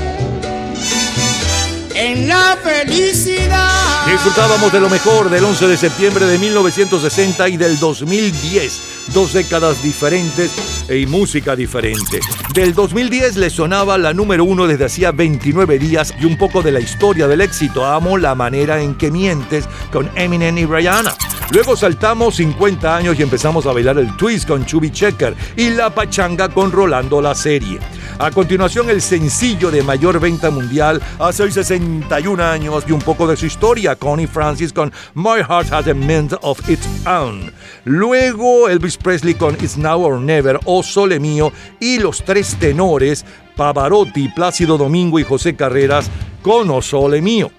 En 1.96 2.28
la 2.28 2.58
felicidad. 2.62 4.06
Disfrutábamos 4.06 4.72
de 4.72 4.80
lo 4.80 4.90
mejor 4.90 5.30
del 5.30 5.44
11 5.44 5.68
de 5.68 5.78
septiembre 5.78 6.26
de 6.26 6.38
1960 6.38 7.50
y 7.50 7.58
del 7.58 7.80
2010. 7.80 9.14
Dos 9.14 9.34
décadas 9.34 9.82
diferentes 9.82 10.52
y 10.90 11.06
música 11.06 11.56
diferente. 11.56 12.20
Del 12.54 12.74
2010 12.74 13.38
le 13.38 13.50
sonaba 13.50 13.98
la 13.98 14.14
número 14.14 14.44
uno 14.44 14.68
desde 14.68 14.86
hacía 14.86 15.12
29 15.12 15.80
días 15.80 16.14
y 16.20 16.26
un 16.26 16.38
poco 16.38 16.62
de 16.62 16.72
la 16.72 16.80
historia 16.80 17.28
del 17.28 17.42
éxito. 17.42 17.86
Amo 17.86 18.18
la 18.18 18.36
manera 18.36 18.82
en 18.82 18.96
que 18.96 19.12
mientes 19.12 19.66
con 19.92 20.10
Eminem 20.16 20.58
y 20.58 20.66
Rihanna. 20.66 21.14
Luego 21.52 21.76
saltamos 21.76 22.36
50 22.36 22.96
años 22.96 23.18
y 23.18 23.24
empezamos 23.24 23.66
a 23.66 23.74
bailar 23.74 23.98
el 23.98 24.16
twist 24.18 24.48
con 24.48 24.66
Chubby 24.66 24.92
Checker 24.92 25.36
y 25.56 25.72
la 25.72 25.90
pachanga 25.90 26.50
con 26.50 26.72
Rolando 26.72 27.22
la 27.22 27.34
serie. 27.34 27.80
A 28.22 28.32
continuación 28.32 28.90
el 28.90 29.02
sencillo 29.02 29.72
de 29.72 29.82
mayor 29.82 30.20
venta 30.20 30.52
mundial 30.52 31.02
hace 31.20 31.50
61 31.50 32.44
años 32.44 32.84
y 32.86 32.92
un 32.92 33.00
poco 33.00 33.26
de 33.26 33.38
su 33.38 33.46
historia, 33.46 33.96
Connie 33.96 34.28
Francis 34.28 34.74
con 34.74 34.92
My 35.14 35.42
Heart 35.42 35.72
Has 35.72 35.88
a 35.88 35.94
Mind 35.94 36.38
of 36.42 36.70
Its 36.70 36.86
Own. 37.08 37.50
Luego 37.86 38.68
Elvis 38.68 38.98
Presley 38.98 39.36
con 39.36 39.56
It's 39.56 39.78
Now 39.78 40.04
or 40.04 40.20
Never 40.20 40.60
o 40.66 40.84
Sole 40.84 41.18
Mío 41.18 41.54
y 41.80 42.00
los 42.00 42.22
tres 42.26 42.58
tenores 42.60 43.24
Pavarotti, 43.56 44.28
Plácido 44.28 44.78
Domingo 44.78 45.18
y 45.18 45.24
José 45.24 45.56
Carreras 45.56 46.12
con 46.42 46.70
O 46.72 46.82
Sole 46.82 47.22
Mío. 47.22 47.52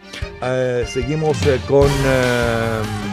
Eh, 0.43 0.85
seguimos 0.87 1.41
eh, 1.47 1.59
con... 1.67 1.89
eh, 1.89 3.10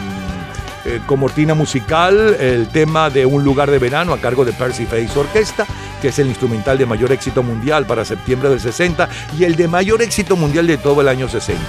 eh, 0.87 1.01
con 1.05 1.19
cortina 1.19 1.53
musical 1.53 2.37
el 2.39 2.69
tema 2.69 3.09
de 3.09 3.25
Un 3.25 3.43
lugar 3.43 3.69
de 3.69 3.77
verano 3.77 4.13
a 4.13 4.19
cargo 4.19 4.45
de 4.45 4.53
Percy 4.53 4.85
Face 4.85 5.19
Orquesta, 5.19 5.67
que 6.01 6.07
es 6.07 6.19
el 6.19 6.27
instrumental 6.27 6.77
de 6.77 6.85
mayor 6.85 7.11
éxito 7.11 7.43
mundial 7.43 7.85
para 7.85 8.05
septiembre 8.05 8.49
del 8.49 8.61
60 8.61 9.09
y 9.37 9.43
el 9.43 9.57
de 9.57 9.67
mayor 9.67 10.01
éxito 10.01 10.37
mundial 10.37 10.65
de 10.65 10.77
todo 10.77 11.01
el 11.01 11.09
año 11.09 11.27
60. 11.27 11.61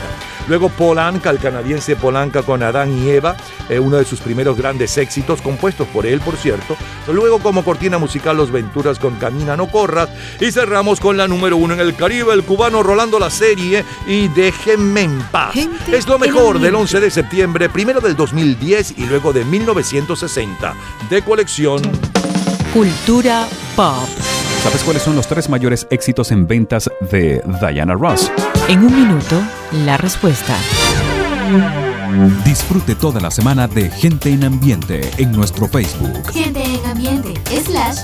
Luego 0.46 0.70
Polanca, 0.70 1.28
el 1.28 1.38
canadiense 1.38 1.94
Polanca 1.94 2.42
con 2.42 2.62
Adán 2.62 2.90
y 2.96 3.10
Eva, 3.10 3.36
eh, 3.68 3.78
uno 3.78 3.98
de 3.98 4.06
sus 4.06 4.20
primeros 4.20 4.56
grandes 4.56 4.96
éxitos, 4.96 5.42
compuestos 5.42 5.86
por 5.88 6.06
él, 6.06 6.20
por 6.20 6.36
cierto. 6.36 6.76
Luego 7.12 7.38
como 7.40 7.64
cortina 7.64 7.98
musical 7.98 8.36
Los 8.36 8.50
Venturas 8.50 8.98
con 8.98 9.16
Camina 9.16 9.56
no 9.56 9.66
corras 9.66 10.08
y 10.40 10.50
cerramos 10.50 11.00
con 11.00 11.16
la 11.16 11.28
número 11.28 11.56
uno 11.58 11.74
en 11.74 11.80
el 11.80 11.94
Caribe, 11.96 12.32
el 12.32 12.44
cubano 12.44 12.82
Rolando 12.82 13.18
la 13.18 13.30
serie 13.30 13.84
y 14.06 14.28
Déjenme 14.28 15.02
en 15.02 15.18
paz. 15.30 15.52
Gente 15.52 15.96
es 15.96 16.06
lo 16.06 16.18
mejor 16.18 16.58
del 16.60 16.74
ambiente. 16.74 16.78
11 16.78 17.00
de 17.00 17.10
septiembre, 17.10 17.68
primero 17.68 18.00
del 18.00 18.16
2010 18.16 18.94
y 18.96 19.04
luego 19.08 19.32
de 19.32 19.44
1960, 19.44 20.74
de 21.10 21.22
colección. 21.22 21.82
Cultura 22.72 23.46
pop. 23.74 24.08
¿Sabes 24.62 24.82
cuáles 24.82 25.02
son 25.02 25.16
los 25.16 25.26
tres 25.26 25.48
mayores 25.48 25.86
éxitos 25.90 26.30
en 26.32 26.46
ventas 26.46 26.90
de 27.10 27.42
Diana 27.60 27.94
Ross? 27.94 28.30
En 28.68 28.80
un 28.80 28.94
minuto, 28.94 29.40
la 29.84 29.96
respuesta. 29.96 30.56
Disfrute 32.44 32.94
toda 32.94 33.20
la 33.20 33.30
semana 33.30 33.66
de 33.68 33.90
Gente 33.90 34.30
en 34.30 34.44
Ambiente 34.44 35.00
en 35.18 35.32
nuestro 35.32 35.66
Facebook 35.68 36.30
Gente 36.32 36.62
en 36.62 36.84
ambiente, 36.84 37.27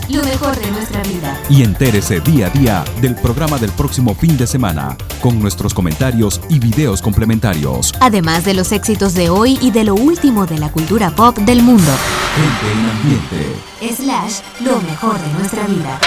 lo 0.08 0.22
mejor 0.22 0.56
de 0.58 0.70
nuestra 0.70 1.02
vida. 1.02 1.38
y 1.50 1.62
entérese 1.62 2.20
día 2.20 2.46
a 2.46 2.50
día 2.50 2.84
del 3.00 3.14
programa 3.14 3.58
del 3.58 3.70
próximo 3.70 4.14
fin 4.14 4.36
de 4.36 4.46
semana 4.46 4.96
con 5.20 5.38
nuestros 5.40 5.74
comentarios 5.74 6.40
y 6.48 6.58
videos 6.58 7.02
complementarios. 7.02 7.92
Además 8.00 8.44
de 8.44 8.54
los 8.54 8.72
éxitos 8.72 9.14
de 9.14 9.28
hoy 9.30 9.58
y 9.60 9.70
de 9.70 9.84
lo 9.84 9.94
último 9.94 10.46
de 10.46 10.58
la 10.58 10.70
cultura 10.70 11.10
pop 11.10 11.36
del 11.38 11.62
mundo. 11.62 11.92
Gente 12.34 12.72
en 12.72 12.90
Ambiente. 12.90 14.02
Slash, 14.02 14.40
lo 14.60 14.80
mejor 14.80 15.18
de 15.20 15.32
nuestra 15.38 15.66
vida. 15.66 16.00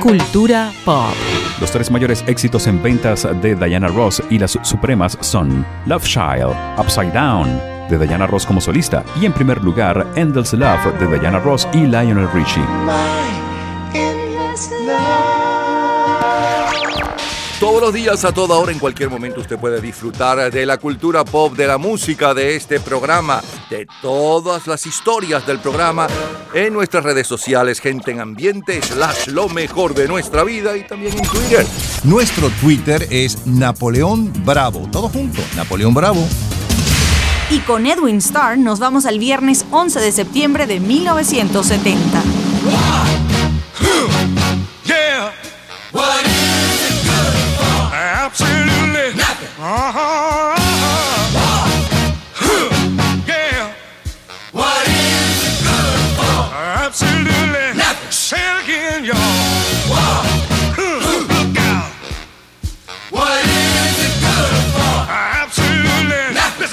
Cultura 0.00 0.72
pop. 0.84 1.14
Los 1.60 1.70
tres 1.70 1.90
mayores 1.90 2.24
éxitos 2.26 2.66
en 2.66 2.82
ventas 2.82 3.26
de 3.40 3.54
Diana 3.54 3.88
Ross 3.88 4.22
y 4.30 4.38
las 4.38 4.58
supremas 4.62 5.16
son 5.20 5.64
Love 5.86 6.04
Child, 6.04 6.54
Upside 6.78 7.12
Down 7.12 7.71
de 7.98 8.06
Diana 8.06 8.26
Ross 8.26 8.46
como 8.46 8.60
solista 8.60 9.04
y 9.20 9.26
en 9.26 9.32
primer 9.32 9.62
lugar 9.62 10.06
Endless 10.16 10.52
Love 10.52 10.98
de 10.98 11.18
Diana 11.18 11.38
Ross 11.38 11.68
y 11.72 11.86
Lionel 11.86 12.30
Richie. 12.32 12.62
Todos 17.62 17.80
los 17.80 17.94
días, 17.94 18.24
a 18.24 18.32
toda 18.32 18.56
hora, 18.56 18.72
en 18.72 18.80
cualquier 18.80 19.08
momento, 19.08 19.40
usted 19.40 19.56
puede 19.56 19.80
disfrutar 19.80 20.50
de 20.50 20.66
la 20.66 20.78
cultura 20.78 21.24
pop, 21.24 21.54
de 21.54 21.68
la 21.68 21.78
música, 21.78 22.34
de 22.34 22.56
este 22.56 22.80
programa, 22.80 23.40
de 23.70 23.86
todas 24.02 24.66
las 24.66 24.84
historias 24.84 25.46
del 25.46 25.60
programa 25.60 26.08
en 26.52 26.72
nuestras 26.72 27.04
redes 27.04 27.28
sociales, 27.28 27.80
gente 27.80 28.10
en 28.10 28.20
ambiente, 28.20 28.82
slash 28.82 29.28
lo 29.28 29.48
mejor 29.48 29.94
de 29.94 30.08
nuestra 30.08 30.42
vida 30.42 30.76
y 30.76 30.84
también 30.88 31.16
en 31.16 31.22
Twitter. 31.22 31.64
Nuestro 32.02 32.50
Twitter 32.60 33.06
es 33.10 33.46
Napoleón 33.46 34.32
Bravo. 34.44 34.88
Todo 34.90 35.08
junto, 35.08 35.40
Napoleón 35.54 35.94
Bravo. 35.94 36.26
Y 37.52 37.58
con 37.60 37.86
Edwin 37.86 38.16
Starr 38.16 38.56
nos 38.56 38.78
vamos 38.78 39.04
al 39.04 39.18
viernes 39.18 39.66
11 39.70 40.00
de 40.00 40.10
septiembre 40.10 40.66
de 40.66 40.80
1970. 40.80 42.22
Yeah. 44.86 45.32
What 45.92 46.24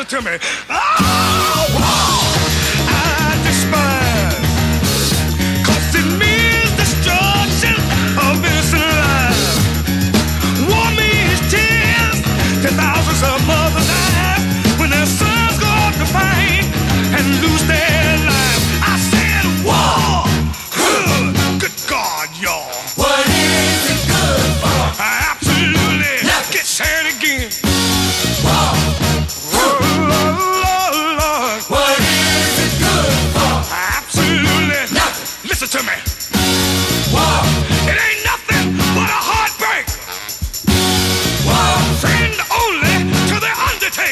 to 0.10 0.22
me. 0.24 0.38
Oh, 0.70 0.99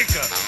Jamaica. 0.06 0.47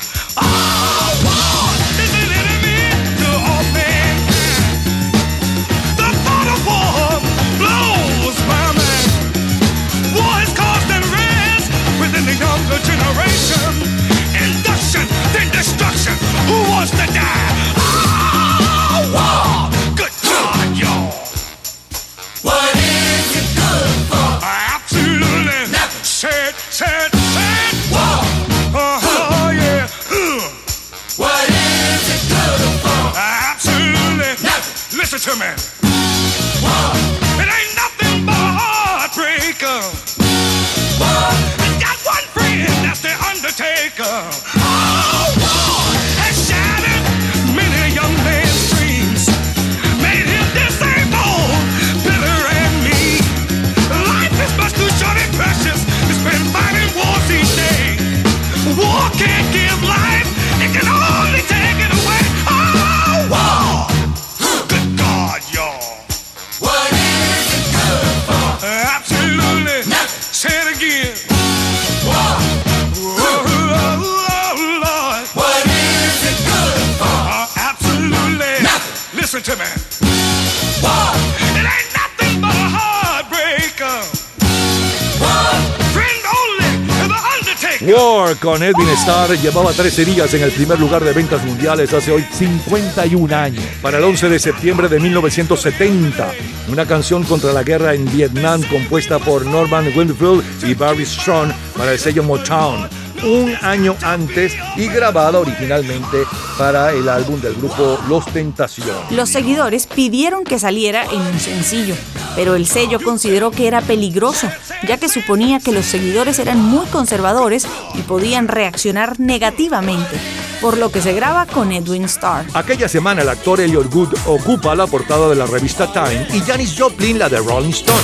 Starr 88.88 89.37
llevaba 89.38 89.73
13 89.73 90.05
días 90.05 90.33
en 90.35 90.43
el 90.43 90.51
primer 90.51 90.79
lugar 90.79 91.05
de 91.05 91.12
ventas 91.12 91.45
mundiales 91.45 91.93
hace 91.93 92.12
hoy 92.12 92.25
51 92.31 93.37
años. 93.37 93.64
Para 93.83 93.99
el 93.99 94.05
11 94.05 94.29
de 94.29 94.38
septiembre 94.38 94.88
de 94.88 94.99
1970, 94.99 96.33
una 96.69 96.87
canción 96.87 97.23
contra 97.25 97.53
la 97.53 97.62
guerra 97.62 97.95
en 97.95 98.11
Vietnam 98.11 98.62
compuesta 98.71 99.19
por 99.19 99.45
Norman 99.45 99.93
Winfield 99.95 100.43
y 100.64 100.75
Barry 100.75 101.05
Strong 101.05 101.53
para 101.77 101.93
el 101.93 101.99
sello 101.99 102.23
Motown 102.23 102.88
un 103.23 103.55
año 103.62 103.97
antes 104.03 104.55
y 104.77 104.87
grabada 104.88 105.38
originalmente 105.40 106.25
para 106.57 106.93
el 106.93 107.09
álbum 107.09 107.40
del 107.40 107.55
grupo 107.55 107.99
Los 108.09 108.25
Tentación. 108.27 108.97
Los 109.11 109.29
seguidores 109.29 109.87
pidieron 109.87 110.45
que 110.45 110.59
saliera 110.59 111.05
en 111.05 111.21
un 111.21 111.38
sencillo, 111.38 111.95
pero 112.35 112.55
el 112.55 112.66
sello 112.66 113.01
consideró 113.03 113.51
que 113.51 113.66
era 113.66 113.81
peligroso, 113.81 114.49
ya 114.87 114.97
que 114.99 115.09
suponía 115.09 115.61
que 115.61 115.73
los 115.73 115.87
seguidores 115.87 116.38
eran 116.38 116.62
muy 116.62 116.87
conservadores 116.87 117.66
y 117.95 118.03
podían 118.03 118.49
reaccionar 118.49 119.19
negativamente, 119.21 120.16
por 120.61 120.79
lo 120.79 120.90
que 120.90 121.01
se 121.01 121.12
graba 121.12 121.47
con 121.47 121.73
Edwin 121.73 122.05
Starr. 122.05 122.47
Aquella 122.55 122.88
semana 122.88 123.23
el 123.23 123.29
actor 123.29 123.61
Elliot 123.61 123.90
Good 123.90 124.14
ocupa 124.27 124.75
la 124.75 124.87
portada 124.87 125.29
de 125.29 125.37
la 125.37 125.47
revista 125.47 125.93
Time 125.93 126.27
y 126.35 126.40
Janis 126.40 126.75
Joplin 126.79 127.19
la 127.19 127.29
de 127.29 127.38
Rolling 127.38 127.71
Stone. 127.71 127.99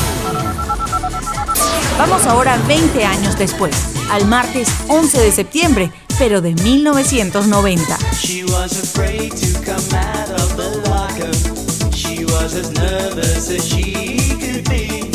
Vamos 1.99 2.27
ahora 2.27 2.59
20 2.69 3.05
años 3.05 3.39
después, 3.39 3.75
al 4.11 4.27
martes 4.27 4.69
11 4.89 5.19
de 5.19 5.33
septiembre, 5.33 5.91
pero 6.19 6.43
de 6.43 6.55
1990. 6.55 7.99
Was 12.43 12.55
as 12.55 12.71
nervous 12.73 13.51
as 13.51 13.67
she 13.67 13.93
could 14.39 14.69
be. 14.69 15.11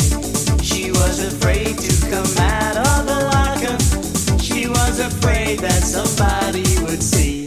She 0.62 0.90
was 0.90 1.20
afraid 1.32 1.78
to 1.78 2.10
come 2.10 2.36
out 2.38 2.76
of 2.76 3.06
the 3.06 3.20
locker. 3.32 4.38
She 4.42 4.66
was 4.68 4.98
afraid 4.98 5.60
that 5.60 5.82
somebody 5.82 6.64
would 6.82 7.02
see. 7.02 7.41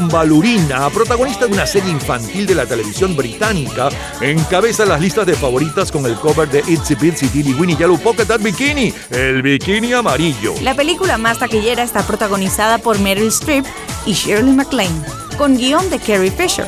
Años. 0.00 0.10
Bombalurina, 0.10 0.90
protagonista 0.90 1.46
de 1.46 1.52
una 1.52 1.66
serie 1.66 1.90
infantil 1.90 2.46
de 2.46 2.54
la 2.54 2.66
televisión 2.66 3.14
británica, 3.16 3.88
encabeza 4.20 4.84
las 4.84 5.00
listas 5.00 5.26
de 5.26 5.34
favoritas 5.34 5.92
con 5.92 6.06
el 6.06 6.14
cover 6.14 6.48
de 6.48 6.60
Itsy 6.66 6.94
Bitsy 6.94 7.28
Teeny 7.28 7.52
Weeny 7.54 7.76
Yellow 7.76 7.98
Polka 7.98 8.24
Dot 8.24 8.42
Bikini, 8.42 8.92
el 9.10 9.42
bikini 9.42 9.92
amarillo. 9.92 10.54
La 10.62 10.74
película 10.74 11.18
más 11.18 11.38
taquillera 11.38 11.82
está 11.82 12.02
protagonizada 12.02 12.78
por 12.78 12.98
Meryl 12.98 13.28
Streep 13.28 13.64
y 14.06 14.12
Shirley 14.12 14.52
MacLaine, 14.52 15.04
con 15.36 15.56
guion 15.56 15.88
de 15.90 15.98
Carrie 15.98 16.30
Fisher. 16.30 16.66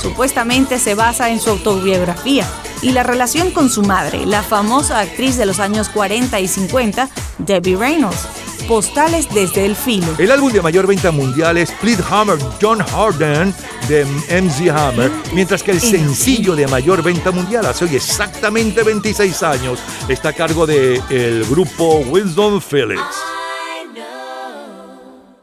Supuestamente 0.00 0.78
se 0.78 0.94
basa 0.94 1.30
en 1.30 1.40
su 1.40 1.50
autobiografía 1.50 2.46
y 2.82 2.90
la 2.90 3.04
relación 3.04 3.52
con 3.52 3.70
su 3.70 3.82
madre, 3.82 4.26
la 4.26 4.42
famosa 4.42 4.98
actriz 4.98 5.36
de 5.36 5.46
los 5.46 5.60
años 5.60 5.88
40 5.88 6.40
y 6.40 6.48
50, 6.48 7.08
Debbie 7.38 7.76
Reynolds. 7.76 8.26
Postales 8.68 9.28
desde 9.32 9.66
el 9.66 9.76
filo. 9.76 10.06
El 10.18 10.30
álbum 10.30 10.52
de 10.52 10.62
mayor 10.62 10.86
venta 10.86 11.10
mundial 11.10 11.56
es 11.58 11.70
Split 11.70 12.00
Hammer 12.10 12.38
John 12.60 12.78
Harden 12.80 13.54
de 13.88 14.04
MC 14.04 14.70
Hammer, 14.70 15.10
mientras 15.32 15.62
que 15.62 15.72
el 15.72 15.80
sencillo 15.80 16.54
de 16.56 16.66
mayor 16.66 17.02
venta 17.02 17.30
mundial 17.30 17.66
hace 17.66 17.84
hoy 17.84 17.96
exactamente 17.96 18.82
26 18.82 19.42
años 19.42 19.78
está 20.08 20.30
a 20.30 20.32
cargo 20.32 20.66
del 20.66 21.00
el 21.10 21.44
grupo 21.46 21.98
Winston 22.10 22.60
Phillips. 22.60 23.00
I 23.00 23.86
know 23.94 25.34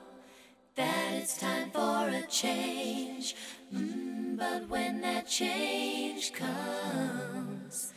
that 0.76 1.14
it's 1.22 1.38
time 1.38 1.72
for 1.74 2.08
a 2.10 2.28
change, 2.28 3.36
Mm, 3.72 4.36
but 4.38 4.68
when 4.70 5.02
that 5.02 5.28
change 5.28 6.32
comes, 6.34 7.92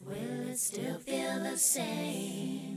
will 0.00 0.48
it 0.48 0.56
still 0.58 0.98
feel 1.04 1.40
the 1.42 1.56
same? 1.58 2.67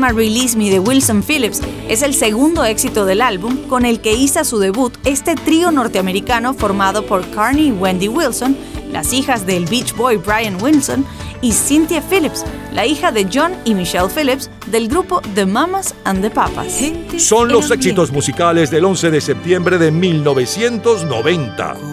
Tema 0.00 0.12
Release 0.12 0.56
Me 0.56 0.70
de 0.70 0.78
Wilson 0.78 1.22
Phillips 1.22 1.60
es 1.86 2.00
el 2.00 2.14
segundo 2.14 2.64
éxito 2.64 3.04
del 3.04 3.20
álbum 3.20 3.58
con 3.68 3.84
el 3.84 4.00
que 4.00 4.14
hizo 4.14 4.42
su 4.44 4.58
debut 4.58 4.94
este 5.04 5.34
trío 5.34 5.70
norteamericano 5.70 6.54
formado 6.54 7.04
por 7.04 7.28
Carney 7.32 7.66
y 7.66 7.72
Wendy 7.72 8.08
Wilson, 8.08 8.56
las 8.90 9.12
hijas 9.12 9.44
del 9.44 9.66
Beach 9.66 9.94
Boy 9.94 10.16
Brian 10.16 10.56
Wilson, 10.62 11.04
y 11.42 11.52
Cynthia 11.52 12.00
Phillips, 12.00 12.46
la 12.72 12.86
hija 12.86 13.12
de 13.12 13.28
John 13.30 13.52
y 13.66 13.74
Michelle 13.74 14.08
Phillips 14.08 14.50
del 14.70 14.88
grupo 14.88 15.20
The 15.34 15.44
Mamas 15.44 15.94
and 16.04 16.22
the 16.22 16.30
Papas. 16.30 16.80
Son 17.18 17.48
los 17.48 17.70
éxitos 17.70 18.10
musicales 18.10 18.70
del 18.70 18.86
11 18.86 19.10
de 19.10 19.20
septiembre 19.20 19.76
de 19.76 19.90
1990. 19.90 21.89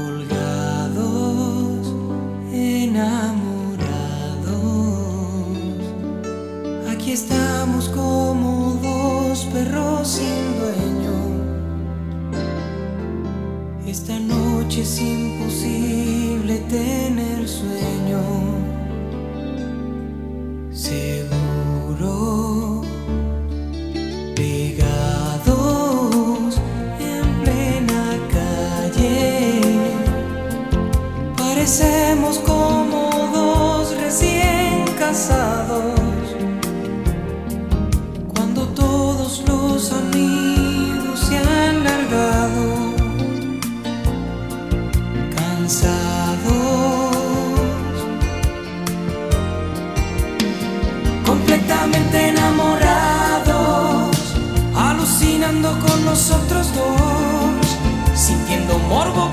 Nosotros 56.17 56.73
dos. 56.73 57.77
Sintiendo 58.15 58.79
morbo 58.89 59.29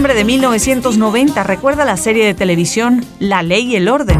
septiembre 0.00 0.18
de 0.18 0.24
1990 0.24 1.42
recuerda 1.42 1.84
la 1.84 1.98
serie 1.98 2.24
de 2.24 2.32
televisión 2.32 3.04
La 3.18 3.42
Ley 3.42 3.72
y 3.72 3.76
el 3.76 3.86
Orden. 3.86 4.19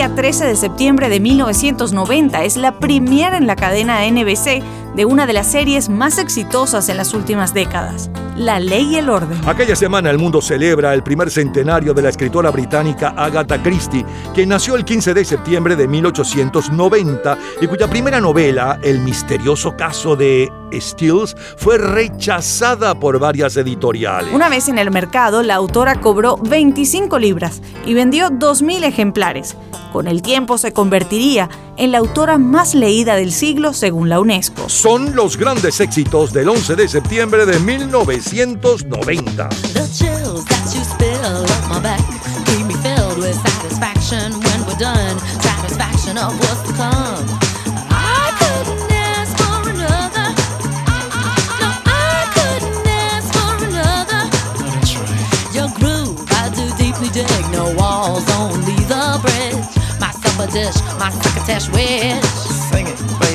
Día 0.00 0.14
13 0.14 0.46
de 0.46 0.56
septiembre 0.56 1.10
de 1.10 1.20
1990 1.20 2.42
es 2.44 2.56
la 2.56 2.78
primera 2.78 3.36
en 3.36 3.46
la 3.46 3.54
cadena 3.54 4.00
NBC 4.10 4.62
de 4.96 5.04
una 5.04 5.26
de 5.26 5.34
las 5.34 5.48
series 5.48 5.90
más 5.90 6.16
exitosas 6.16 6.88
en 6.88 6.96
las 6.96 7.12
últimas 7.12 7.52
décadas, 7.52 8.10
La 8.40 8.58
Ley 8.58 8.94
y 8.94 8.96
el 8.96 9.10
Orden. 9.10 9.38
Aquella 9.46 9.76
semana 9.76 10.08
el 10.08 10.16
mundo 10.16 10.40
celebra 10.40 10.94
el 10.94 11.02
primer 11.02 11.30
centenario 11.30 11.92
de 11.92 12.00
la 12.00 12.08
escritora 12.08 12.50
británica 12.50 13.12
Agatha 13.14 13.62
Christie, 13.62 14.02
quien 14.32 14.48
nació 14.48 14.76
el 14.76 14.86
15 14.86 15.12
de 15.12 15.26
septiembre 15.26 15.76
de 15.76 15.86
1890 15.86 17.36
y 17.60 17.66
cuya 17.66 17.90
primera 17.90 18.18
novela, 18.18 18.80
El 18.82 19.00
misterioso 19.00 19.76
caso 19.76 20.16
de 20.16 20.50
Stills, 20.72 21.36
fue 21.58 21.76
rechazada 21.76 22.98
por 22.98 23.18
varias 23.18 23.58
editoriales. 23.58 24.32
Una 24.32 24.48
vez 24.48 24.70
en 24.70 24.78
el 24.78 24.90
mercado, 24.90 25.42
la 25.42 25.56
autora 25.56 26.00
cobró 26.00 26.38
25 26.38 27.18
libras 27.18 27.60
y 27.84 27.92
vendió 27.92 28.30
2.000 28.30 28.84
ejemplares. 28.84 29.54
Con 29.92 30.08
el 30.08 30.22
tiempo 30.22 30.56
se 30.56 30.72
convertiría 30.72 31.50
en 31.69 31.69
la 31.88 31.98
autora 31.98 32.38
más 32.38 32.74
leída 32.74 33.16
del 33.16 33.32
siglo 33.32 33.72
según 33.72 34.08
la 34.08 34.20
UNESCO. 34.20 34.68
Son 34.68 35.14
los 35.16 35.36
grandes 35.36 35.80
éxitos 35.80 36.32
del 36.32 36.48
11 36.48 36.76
de 36.76 36.88
septiembre 36.88 37.46
de 37.46 37.58
1990. 37.60 39.48
The 39.48 39.86
Dish, 60.46 60.80
my 60.98 61.10
crocketesh 61.10 61.70
wish. 61.72 62.24
Sing 62.70 62.86
it, 62.86 62.98
baby. 63.20 63.29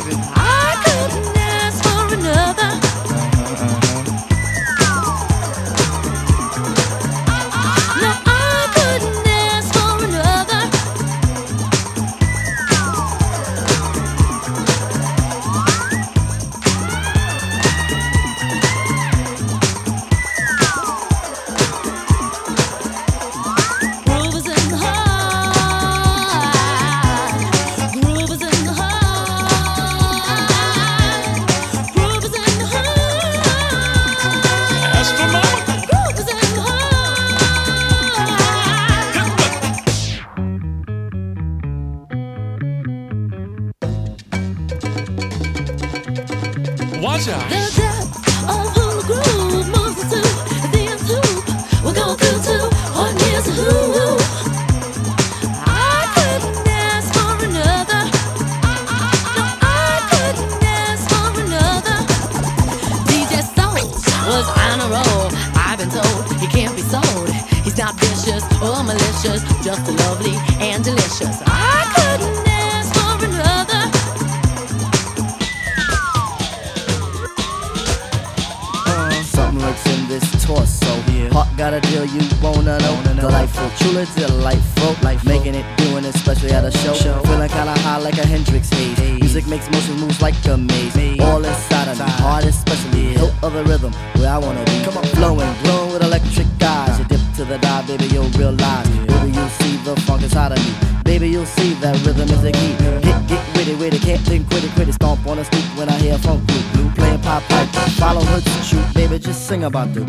Just 109.75 110.04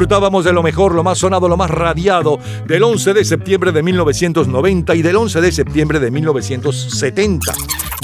Disfrutábamos 0.00 0.46
de 0.46 0.54
lo 0.54 0.62
mejor, 0.62 0.94
lo 0.94 1.04
más 1.04 1.18
sonado, 1.18 1.46
lo 1.46 1.58
más 1.58 1.68
radiado 1.68 2.38
del 2.66 2.84
11 2.84 3.12
de 3.12 3.22
septiembre 3.22 3.70
de 3.70 3.82
1990 3.82 4.94
y 4.94 5.02
del 5.02 5.14
11 5.14 5.42
de 5.42 5.52
septiembre 5.52 6.00
de 6.00 6.10
1970. 6.10 7.52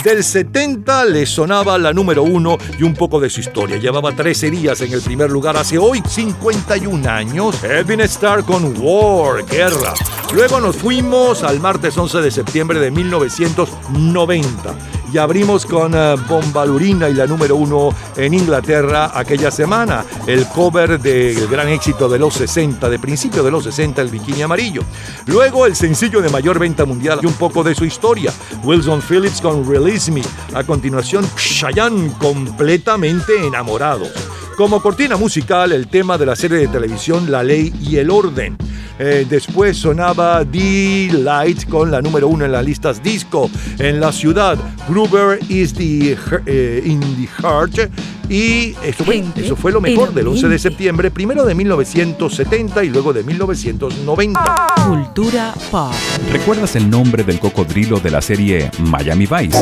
Del 0.04 0.22
70 0.22 1.06
le 1.06 1.24
sonaba 1.24 1.78
la 1.78 1.94
número 1.94 2.22
uno 2.22 2.58
y 2.78 2.82
un 2.82 2.92
poco 2.92 3.18
de 3.18 3.30
su 3.30 3.40
historia. 3.40 3.78
Llevaba 3.78 4.14
13 4.14 4.50
días 4.50 4.82
en 4.82 4.92
el 4.92 5.00
primer 5.00 5.30
lugar 5.30 5.56
hace 5.56 5.78
hoy 5.78 6.02
51 6.06 7.08
años. 7.08 7.64
Edwin 7.64 8.02
Starr 8.02 8.44
con 8.44 8.74
War, 8.78 9.46
Guerra. 9.46 9.94
Luego 10.34 10.60
nos 10.60 10.76
fuimos 10.76 11.42
al 11.42 11.60
martes 11.60 11.96
11 11.96 12.20
de 12.20 12.30
septiembre 12.30 12.78
de 12.80 12.90
1990 12.90 14.74
y 15.12 15.18
abrimos 15.18 15.64
con 15.64 15.94
eh, 15.94 16.16
Bombalurina 16.28 17.08
y 17.08 17.14
la 17.14 17.26
número 17.26 17.56
uno 17.56 17.90
en 18.16 18.34
Inglaterra 18.34 19.12
aquella 19.14 19.50
semana, 19.50 20.04
el 20.26 20.46
cover 20.48 21.00
del 21.00 21.46
gran 21.48 21.68
éxito 21.68 22.08
de 22.08 22.18
los 22.18 22.34
60, 22.34 22.88
de 22.90 22.98
principio 22.98 23.42
de 23.42 23.50
los 23.50 23.64
60, 23.64 24.02
el 24.02 24.08
bikini 24.08 24.42
amarillo. 24.42 24.82
Luego 25.26 25.64
el 25.64 25.76
sencillo 25.76 26.20
de 26.20 26.28
mayor 26.28 26.58
venta 26.58 26.84
mundial 26.84 27.20
y 27.22 27.26
un 27.26 27.34
poco 27.34 27.62
de 27.62 27.74
su 27.74 27.84
historia, 27.84 28.32
Wilson 28.64 29.00
Phillips 29.00 29.40
con 29.40 29.68
Release 29.68 30.10
Me. 30.10 30.22
A 30.54 30.64
continuación, 30.64 31.24
Cheyenne 31.36 32.12
completamente 32.18 33.46
enamorados. 33.46 34.45
Como 34.56 34.80
cortina 34.80 35.18
musical, 35.18 35.70
el 35.72 35.86
tema 35.86 36.16
de 36.16 36.24
la 36.24 36.34
serie 36.34 36.56
de 36.56 36.68
televisión 36.68 37.30
La 37.30 37.42
Ley 37.42 37.74
y 37.78 37.96
el 37.96 38.10
Orden. 38.10 38.56
Eh, 38.98 39.26
después 39.28 39.76
sonaba 39.76 40.44
D-Light 40.44 41.68
con 41.68 41.90
la 41.90 42.00
número 42.00 42.28
uno 42.28 42.46
en 42.46 42.52
las 42.52 42.64
listas 42.64 43.02
disco 43.02 43.50
en 43.78 44.00
la 44.00 44.12
ciudad. 44.12 44.56
Gruber 44.88 45.38
is 45.50 45.74
the, 45.74 46.16
eh, 46.46 46.82
in 46.86 47.00
the 47.00 47.26
Heart. 47.42 47.90
Y 48.30 48.74
eso 48.82 49.04
fue, 49.04 49.22
eso 49.36 49.56
fue 49.56 49.72
lo 49.72 49.82
mejor 49.82 50.14
del 50.14 50.26
11 50.26 50.48
de 50.48 50.58
septiembre, 50.58 51.10
primero 51.10 51.44
de 51.44 51.54
1970 51.54 52.82
y 52.82 52.88
luego 52.88 53.12
de 53.12 53.24
1990. 53.24 54.66
Cultura 54.88 55.52
pop. 55.70 55.92
¿Recuerdas 56.32 56.76
el 56.76 56.88
nombre 56.88 57.24
del 57.24 57.38
cocodrilo 57.38 58.00
de 58.00 58.10
la 58.10 58.22
serie 58.22 58.70
Miami 58.78 59.26
Vice? 59.26 59.58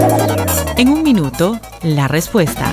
En 0.76 0.88
un 0.88 1.02
minuto, 1.02 1.58
la 1.82 2.06
respuesta. 2.06 2.72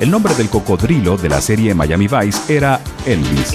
El 0.00 0.12
nombre 0.12 0.32
del 0.34 0.48
cocodrilo 0.48 1.16
de 1.16 1.28
la 1.28 1.40
serie 1.40 1.74
Miami 1.74 2.06
Vice 2.06 2.54
era 2.54 2.80
Elvis. 3.04 3.50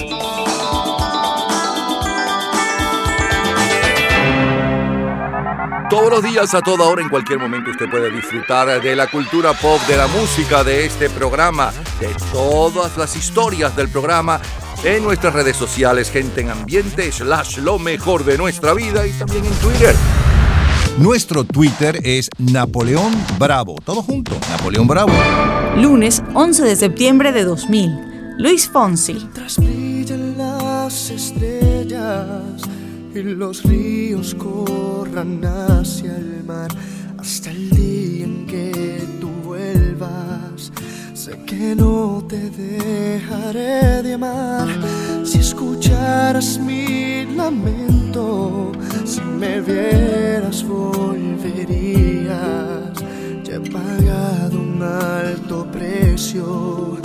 Todos 5.88 6.10
los 6.10 6.22
días, 6.22 6.54
a 6.54 6.60
toda 6.60 6.84
hora, 6.84 7.00
en 7.00 7.08
cualquier 7.08 7.38
momento, 7.38 7.70
usted 7.70 7.88
puede 7.88 8.10
disfrutar 8.10 8.82
de 8.82 8.94
la 8.94 9.06
cultura 9.06 9.54
pop, 9.54 9.80
de 9.88 9.96
la 9.96 10.06
música, 10.08 10.62
de 10.62 10.84
este 10.84 11.08
programa, 11.08 11.72
de 11.98 12.14
todas 12.30 12.98
las 12.98 13.16
historias 13.16 13.74
del 13.74 13.88
programa 13.88 14.38
en 14.82 15.02
nuestras 15.02 15.32
redes 15.32 15.56
sociales, 15.56 16.10
gente 16.10 16.42
en 16.42 16.50
ambiente, 16.50 17.10
slash 17.10 17.58
lo 17.58 17.78
mejor 17.78 18.24
de 18.24 18.36
nuestra 18.36 18.74
vida 18.74 19.06
y 19.06 19.12
también 19.12 19.46
en 19.46 19.54
Twitter. 19.54 19.94
Nuestro 20.98 21.42
Twitter 21.42 21.98
es 22.04 22.30
Napoleón 22.38 23.12
Bravo. 23.36 23.74
Todo 23.84 24.00
junto, 24.00 24.30
Napoleón 24.48 24.86
Bravo. 24.86 25.10
Lunes 25.76 26.22
11 26.34 26.62
de 26.62 26.76
septiembre 26.76 27.32
de 27.32 27.42
2000. 27.42 28.36
Luis 28.38 28.68
Fonsi. 28.68 29.14
Mientras 29.14 29.58
brillen 29.58 30.38
las 30.38 31.10
estrellas 31.10 32.62
y 33.12 33.22
los 33.22 33.64
ríos 33.64 34.36
corran 34.36 35.44
hacia 35.44 36.16
el 36.16 36.44
mar 36.44 36.70
hasta 37.18 37.50
el 37.50 37.70
día 37.70 38.24
en 38.26 38.46
que 38.46 39.02
tú 39.20 39.30
vuelvas. 39.44 40.70
Sé 41.24 41.32
que 41.46 41.74
no 41.74 42.22
te 42.28 42.50
dejaré 42.50 44.02
de 44.02 44.12
amar 44.12 44.68
si 45.24 45.38
escucharas 45.38 46.58
mi 46.58 47.24
lamento, 47.34 48.72
si 49.06 49.22
me 49.22 49.62
vieras 49.62 50.62
volverías. 50.68 52.36
Ya 53.42 53.54
he 53.54 53.60
pagado 53.70 54.60
un 54.60 54.82
alto 54.82 55.66
precio 55.72 56.98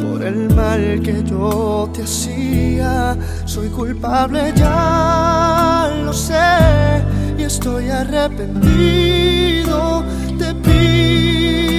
por 0.00 0.22
el 0.22 0.48
mal 0.54 1.02
que 1.02 1.22
yo 1.24 1.90
te 1.92 2.04
hacía. 2.04 3.18
Soy 3.44 3.68
culpable, 3.68 4.50
ya 4.56 5.90
lo 6.06 6.14
sé, 6.14 7.04
y 7.36 7.42
estoy 7.42 7.90
arrepentido. 7.90 10.02
Te 10.38 10.54
pido, 10.54 11.77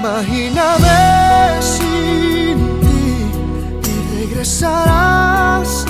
imagíname 0.00 1.60
sin 1.60 2.58
ti 2.80 3.04
y 3.88 3.94
regresarás 4.18 5.84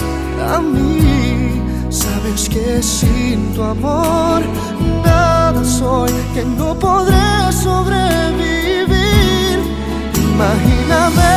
a 0.52 0.60
mí. 0.60 1.62
Sabes 1.90 2.48
que 2.48 2.82
sin 2.82 3.54
tu 3.54 3.62
amor 3.62 4.42
nada 5.04 5.64
soy, 5.64 6.12
que 6.34 6.44
no 6.44 6.76
podré 6.76 7.52
sobrevivir. 7.52 8.90
Imagíname 10.32 11.36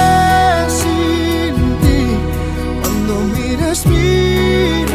sin 0.80 1.56
ti 1.82 2.02
cuando 2.82 3.14
mires 3.36 3.86
mi 3.86 4.86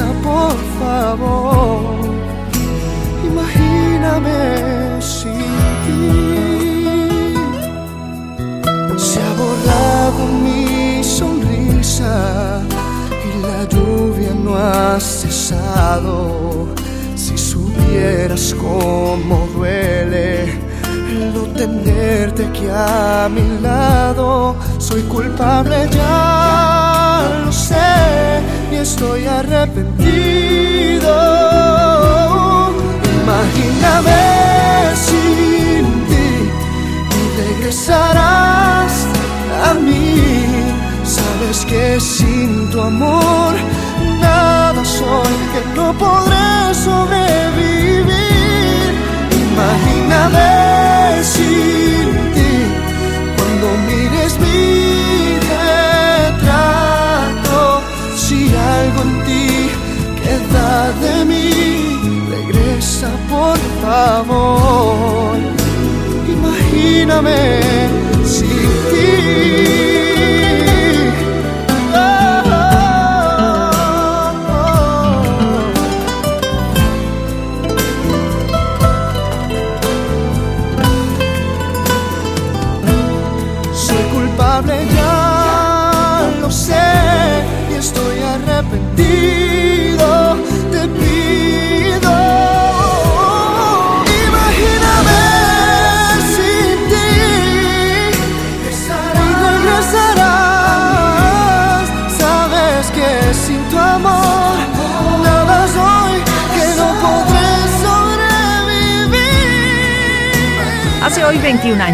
por 0.00 0.56
favor. 0.78 1.80
Imagíname 3.24 5.00
sin 5.00 5.50
ti. 5.84 7.34
Se 8.96 9.20
ha 9.20 9.32
borrado 9.34 10.26
mi 10.42 11.02
sonrisa 11.04 12.62
y 13.28 13.42
la 13.42 13.68
lluvia 13.68 14.32
no 14.34 14.56
ha 14.56 14.98
cesado. 14.98 16.68
Si 17.14 17.36
supieras 17.36 18.54
cómo 18.54 19.46
duele 19.54 20.44
el 21.10 21.34
no 21.34 21.42
tenerte 21.54 22.46
aquí 22.46 22.66
a 22.70 23.28
mi 23.30 23.60
lado, 23.60 24.56
soy 24.78 25.02
culpable, 25.02 25.88
ya 25.90 27.42
lo 27.44 27.52
sé, 27.52 28.40
y 28.72 28.76
estoy 28.76 29.26
arrepentido. 29.26 31.14
Imagíname 33.20 34.22
sin 35.06 35.84
ti 36.08 36.28
y 37.18 37.22
regresarás 37.42 38.92
a 39.68 39.74
mí. 39.74 40.16
Sabes 41.04 41.58
que 41.66 42.00
sin 42.00 42.70
tu 42.70 42.80
amor 42.80 43.52
nada 44.20 44.82
soy, 44.84 45.34
que 45.52 45.62
no 45.76 45.86
podré 46.04 46.74
sobrevivir. 46.86 48.12
Imagíname 49.46 50.52
sin 51.34 52.06
ti 52.34 52.41
favor. 64.24 65.36
Imagíname 66.28 67.38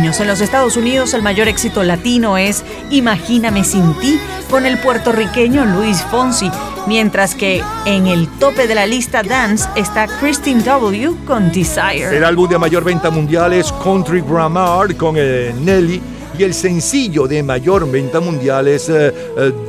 en 0.09 0.27
los 0.27 0.41
Estados 0.41 0.79
Unidos 0.79 1.13
el 1.13 1.21
mayor 1.21 1.49
éxito 1.49 1.83
latino 1.83 2.39
es 2.39 2.65
Imagíname 2.91 3.63
sin 3.63 3.93
ti 4.01 4.19
con 4.51 4.65
el 4.65 4.79
puertorriqueño 4.79 5.67
Luis 5.67 6.03
Fonsi, 6.11 6.51
mientras 6.87 7.35
que 7.35 7.63
en 7.85 8.07
el 8.07 8.27
tope 8.39 8.67
de 8.67 8.75
la 8.75 8.87
lista 8.87 9.23
dance 9.23 9.69
está 9.77 10.07
Christine 10.07 10.63
W 10.63 11.15
con 11.27 11.53
Desire. 11.53 12.17
El 12.17 12.25
álbum 12.25 12.49
de 12.49 12.57
mayor 12.57 12.85
venta 12.85 13.11
mundial 13.11 13.53
es 13.53 13.71
Country 13.85 14.23
Grammar 14.23 14.97
con 14.97 15.17
eh, 15.19 15.55
Nelly 15.61 16.01
y 16.39 16.43
el 16.43 16.55
sencillo 16.55 17.27
de 17.27 17.43
mayor 17.43 17.91
venta 17.91 18.19
mundial 18.19 18.67
es 18.69 18.89
eh, 18.89 19.13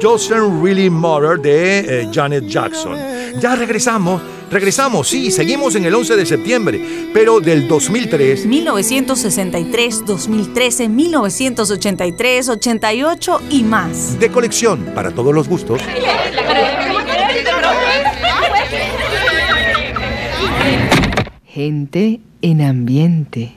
Doesn't 0.01 0.63
Really 0.63 0.89
Matter 0.89 1.37
de 1.37 1.79
eh, 1.79 2.09
Janet 2.13 2.47
Jackson. 2.47 2.95
Ya 3.41 3.55
regresamos, 3.55 4.21
regresamos, 4.49 5.07
sí, 5.07 5.31
seguimos 5.31 5.75
en 5.75 5.85
el 5.85 5.95
11 5.95 6.15
de 6.15 6.25
septiembre, 6.25 6.81
pero 7.13 7.39
del 7.39 7.67
2003 7.67 8.45
1963, 8.45 10.05
2013, 10.05 10.89
1983, 10.89 12.49
88 12.49 13.41
y 13.49 13.63
más. 13.63 14.19
de 14.19 14.29
colección 14.29 14.79
para 14.95 15.11
todos 15.11 15.33
los 15.33 15.47
gustos. 15.47 15.81
Gente 21.45 22.19
en 22.41 22.61
ambiente. 22.61 23.47